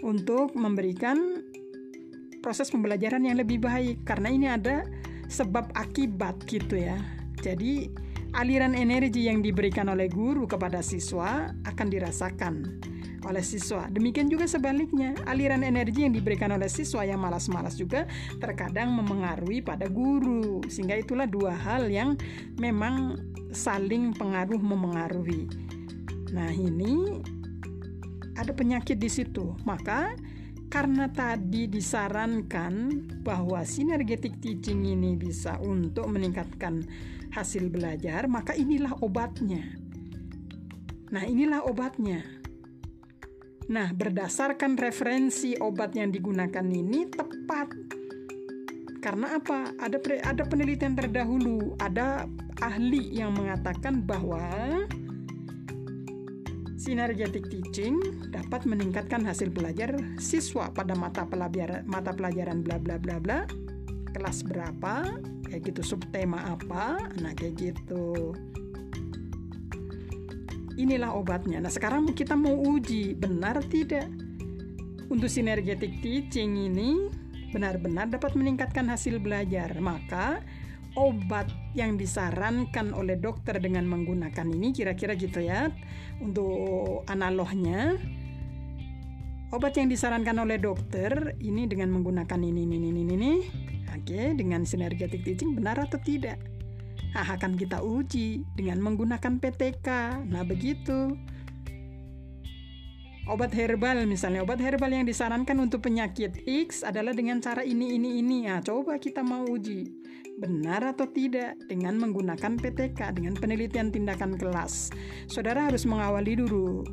untuk 0.00 0.56
memberikan 0.56 1.44
proses 2.40 2.72
pembelajaran 2.72 3.20
yang 3.28 3.36
lebih 3.36 3.60
baik 3.60 4.08
karena 4.08 4.32
ini 4.32 4.46
ada 4.48 4.88
sebab 5.28 5.76
akibat 5.76 6.40
gitu 6.48 6.80
ya. 6.80 6.96
Jadi 7.44 7.92
aliran 8.32 8.72
energi 8.72 9.28
yang 9.28 9.44
diberikan 9.44 9.92
oleh 9.92 10.08
guru 10.08 10.48
kepada 10.48 10.80
siswa 10.80 11.52
akan 11.68 11.86
dirasakan 11.92 12.54
oleh 13.26 13.42
siswa. 13.42 13.90
Demikian 13.90 14.30
juga 14.30 14.46
sebaliknya, 14.46 15.16
aliran 15.26 15.66
energi 15.66 16.06
yang 16.06 16.14
diberikan 16.14 16.54
oleh 16.54 16.70
siswa 16.70 17.02
yang 17.02 17.18
malas-malas 17.18 17.74
juga 17.74 18.06
terkadang 18.38 18.94
memengaruhi 18.94 19.64
pada 19.64 19.90
guru. 19.90 20.62
Sehingga 20.70 20.94
itulah 20.94 21.26
dua 21.26 21.54
hal 21.54 21.90
yang 21.90 22.14
memang 22.60 23.18
saling 23.50 24.14
pengaruh 24.14 24.60
memengaruhi. 24.60 25.50
Nah, 26.30 26.52
ini 26.52 27.18
ada 28.38 28.52
penyakit 28.54 29.00
di 29.00 29.10
situ. 29.10 29.56
Maka 29.66 30.14
karena 30.68 31.08
tadi 31.08 31.64
disarankan 31.64 33.02
bahwa 33.24 33.64
sinergetic 33.64 34.36
teaching 34.44 34.84
ini 34.84 35.16
bisa 35.16 35.56
untuk 35.64 36.06
meningkatkan 36.12 36.84
hasil 37.32 37.72
belajar, 37.72 38.28
maka 38.28 38.52
inilah 38.52 38.92
obatnya. 39.00 39.64
Nah, 41.08 41.24
inilah 41.24 41.64
obatnya. 41.64 42.20
Nah, 43.68 43.92
berdasarkan 43.92 44.80
referensi 44.80 45.52
obat 45.60 45.92
yang 45.92 46.08
digunakan 46.08 46.64
ini 46.64 47.04
tepat. 47.04 47.68
Karena 49.04 49.36
apa? 49.36 49.76
Ada 49.76 50.00
ada 50.24 50.42
penelitian 50.48 50.96
terdahulu, 50.96 51.76
ada 51.76 52.24
ahli 52.64 53.12
yang 53.12 53.36
mengatakan 53.36 54.00
bahwa 54.08 54.40
sinergetic 56.80 57.52
teaching 57.52 58.00
dapat 58.32 58.64
meningkatkan 58.64 59.20
hasil 59.20 59.52
belajar 59.52 60.00
siswa 60.16 60.72
pada 60.72 60.96
mata 60.96 61.28
pelajaran 61.28 61.84
mata 61.84 62.16
pelajaran 62.16 62.64
bla 62.64 62.80
bla 62.80 62.96
bla 62.96 63.20
bla. 63.20 63.44
Kelas 64.16 64.48
berapa? 64.48 65.04
Kayak 65.44 65.76
gitu 65.76 65.92
subtema 65.92 66.56
apa? 66.56 66.96
Nah 67.20 67.36
kayak 67.36 67.60
gitu 67.60 68.32
inilah 70.78 71.12
obatnya. 71.12 71.58
Nah, 71.58 71.68
sekarang 71.68 72.06
kita 72.14 72.38
mau 72.38 72.54
uji 72.54 73.18
benar 73.18 73.58
tidak 73.66 74.06
untuk 75.10 75.26
sinergetic 75.26 75.98
teaching 76.00 76.70
ini 76.70 77.10
benar-benar 77.50 78.06
dapat 78.06 78.38
meningkatkan 78.38 78.86
hasil 78.86 79.18
belajar. 79.18 79.74
Maka 79.82 80.40
obat 80.94 81.50
yang 81.74 81.98
disarankan 81.98 82.94
oleh 82.94 83.18
dokter 83.18 83.58
dengan 83.58 83.84
menggunakan 83.90 84.46
ini 84.48 84.72
kira-kira 84.72 85.18
gitu 85.18 85.42
ya 85.42 85.68
untuk 86.22 87.04
analognya 87.06 87.94
obat 89.54 89.76
yang 89.76 89.86
disarankan 89.86 90.42
oleh 90.42 90.58
dokter 90.58 91.38
ini 91.38 91.70
dengan 91.70 91.94
menggunakan 91.94 92.40
ini 92.40 92.66
ini 92.66 92.76
ini 92.90 93.02
ini 93.04 93.32
oke 93.94 94.22
dengan 94.34 94.66
sinergetic 94.66 95.22
teaching 95.22 95.54
benar 95.54 95.78
atau 95.78 96.00
tidak 96.02 96.57
akan 97.14 97.54
kita 97.58 97.82
uji 97.82 98.42
dengan 98.58 98.82
menggunakan 98.82 99.38
PTK. 99.38 99.88
Nah, 100.26 100.42
begitu. 100.42 101.14
Obat 103.28 103.52
herbal 103.52 104.08
misalnya, 104.08 104.40
obat 104.40 104.56
herbal 104.56 104.88
yang 104.88 105.04
disarankan 105.04 105.60
untuk 105.60 105.84
penyakit 105.84 106.48
X 106.48 106.80
adalah 106.80 107.12
dengan 107.12 107.44
cara 107.44 107.60
ini, 107.60 107.92
ini, 108.00 108.24
ini. 108.24 108.48
Nah, 108.48 108.64
coba 108.64 108.96
kita 108.96 109.20
mau 109.20 109.44
uji. 109.44 109.84
Benar 110.40 110.96
atau 110.96 111.04
tidak 111.12 111.60
dengan 111.68 112.00
menggunakan 112.00 112.56
PTK, 112.56 113.12
dengan 113.12 113.36
penelitian 113.36 113.92
tindakan 113.92 114.40
kelas. 114.40 114.88
Saudara 115.28 115.68
harus 115.68 115.84
mengawali 115.84 116.40
dulu. 116.40 116.88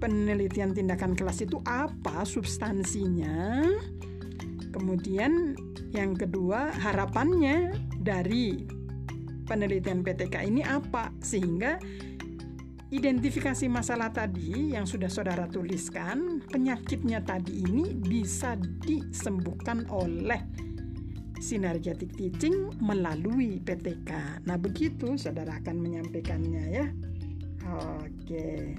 Penelitian 0.00 0.72
tindakan 0.72 1.12
kelas 1.12 1.44
itu 1.44 1.60
apa 1.68 2.24
substansinya? 2.24 3.60
Kemudian 4.72 5.56
yang 5.92 6.16
kedua, 6.16 6.72
harapannya 6.72 7.76
dari 8.00 8.75
penelitian 9.46 10.02
PTK 10.02 10.44
ini 10.44 10.66
apa 10.66 11.14
sehingga 11.22 11.78
identifikasi 12.90 13.66
masalah 13.66 14.14
tadi 14.14 14.74
yang 14.74 14.86
sudah 14.86 15.10
saudara 15.10 15.50
tuliskan 15.50 16.38
penyakitnya 16.46 17.18
tadi 17.22 17.66
ini 17.66 17.94
bisa 17.98 18.54
disembuhkan 18.58 19.86
oleh 19.90 20.38
sinergetic 21.42 22.14
teaching 22.14 22.72
melalui 22.80 23.58
PTK. 23.60 24.42
Nah 24.46 24.56
begitu 24.56 25.18
saudara 25.18 25.58
akan 25.60 25.76
menyampaikannya 25.82 26.64
ya. 26.70 26.86
Oke. 28.00 28.78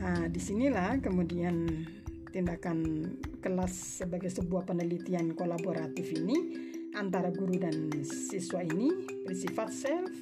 Nah 0.00 0.26
di 0.32 0.40
sinilah 0.40 0.98
kemudian 1.04 1.86
tindakan 2.32 3.08
kelas 3.40 4.04
sebagai 4.04 4.28
sebuah 4.28 4.68
penelitian 4.68 5.32
kolaboratif 5.32 6.12
ini 6.12 6.67
antara 6.96 7.28
guru 7.32 7.58
dan 7.58 7.90
siswa 8.04 8.64
ini 8.64 8.92
bersifat 9.26 9.68
self 9.72 10.12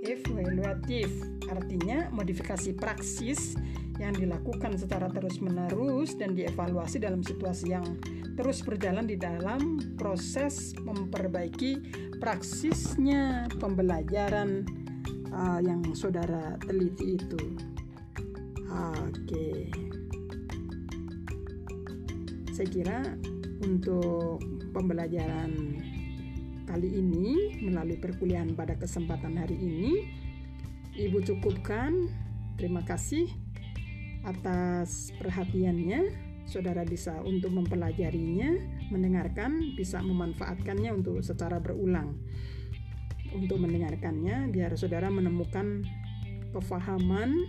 evaluatif 0.00 1.12
artinya 1.50 2.08
modifikasi 2.10 2.72
praksis 2.74 3.54
yang 4.00 4.16
dilakukan 4.16 4.80
secara 4.80 5.12
terus-menerus 5.12 6.16
dan 6.16 6.32
dievaluasi 6.32 7.04
dalam 7.04 7.20
situasi 7.20 7.76
yang 7.76 7.84
terus 8.32 8.64
berjalan 8.64 9.04
di 9.04 9.20
dalam 9.20 9.76
proses 10.00 10.72
memperbaiki 10.80 11.84
praksisnya 12.16 13.44
pembelajaran 13.60 14.64
uh, 15.36 15.60
yang 15.60 15.84
saudara 15.92 16.56
teliti 16.64 17.20
itu. 17.20 17.42
Oke. 18.72 19.68
Saya 22.56 22.68
kira 22.72 23.00
untuk 23.60 24.40
pembelajaran 24.72 25.52
kali 26.70 26.86
ini 27.02 27.58
melalui 27.66 27.98
perkuliahan 27.98 28.54
pada 28.54 28.78
kesempatan 28.78 29.34
hari 29.34 29.58
ini 29.58 30.06
Ibu 31.00 31.22
cukupkan. 31.22 32.10
Terima 32.58 32.82
kasih 32.84 33.30
atas 34.26 35.14
perhatiannya. 35.16 36.28
Saudara 36.44 36.82
bisa 36.82 37.14
untuk 37.22 37.54
mempelajarinya, 37.54 38.58
mendengarkan, 38.90 39.78
bisa 39.78 40.02
memanfaatkannya 40.02 40.90
untuk 40.90 41.22
secara 41.22 41.62
berulang. 41.62 42.18
Untuk 43.30 43.62
mendengarkannya, 43.62 44.50
biar 44.50 44.74
saudara 44.74 45.06
menemukan 45.08 45.86
kefahaman 46.50 47.48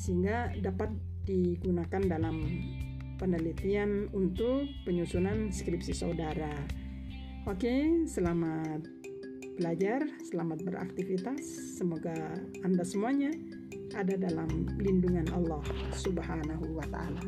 sehingga 0.00 0.56
dapat 0.64 0.88
digunakan 1.28 2.00
dalam 2.00 2.40
penelitian 3.20 4.08
untuk 4.16 4.64
penyusunan 4.88 5.52
skripsi 5.52 5.92
saudara. 5.92 6.79
Oke, 7.48 8.04
selamat 8.04 8.84
belajar, 9.56 10.04
selamat 10.28 10.60
beraktivitas. 10.60 11.40
Semoga 11.80 12.12
Anda 12.60 12.84
semuanya 12.84 13.32
ada 13.96 14.12
dalam 14.20 14.68
lindungan 14.76 15.24
Allah 15.32 15.64
Subhanahu 15.96 16.76
wa 16.76 16.84
taala. 16.92 17.24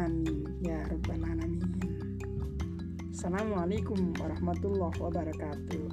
Amin 0.00 0.48
ya 0.64 0.80
rabbal 0.88 1.20
alamin. 1.28 1.60
Assalamualaikum 3.12 4.16
warahmatullahi 4.16 4.96
wabarakatuh. 4.96 5.84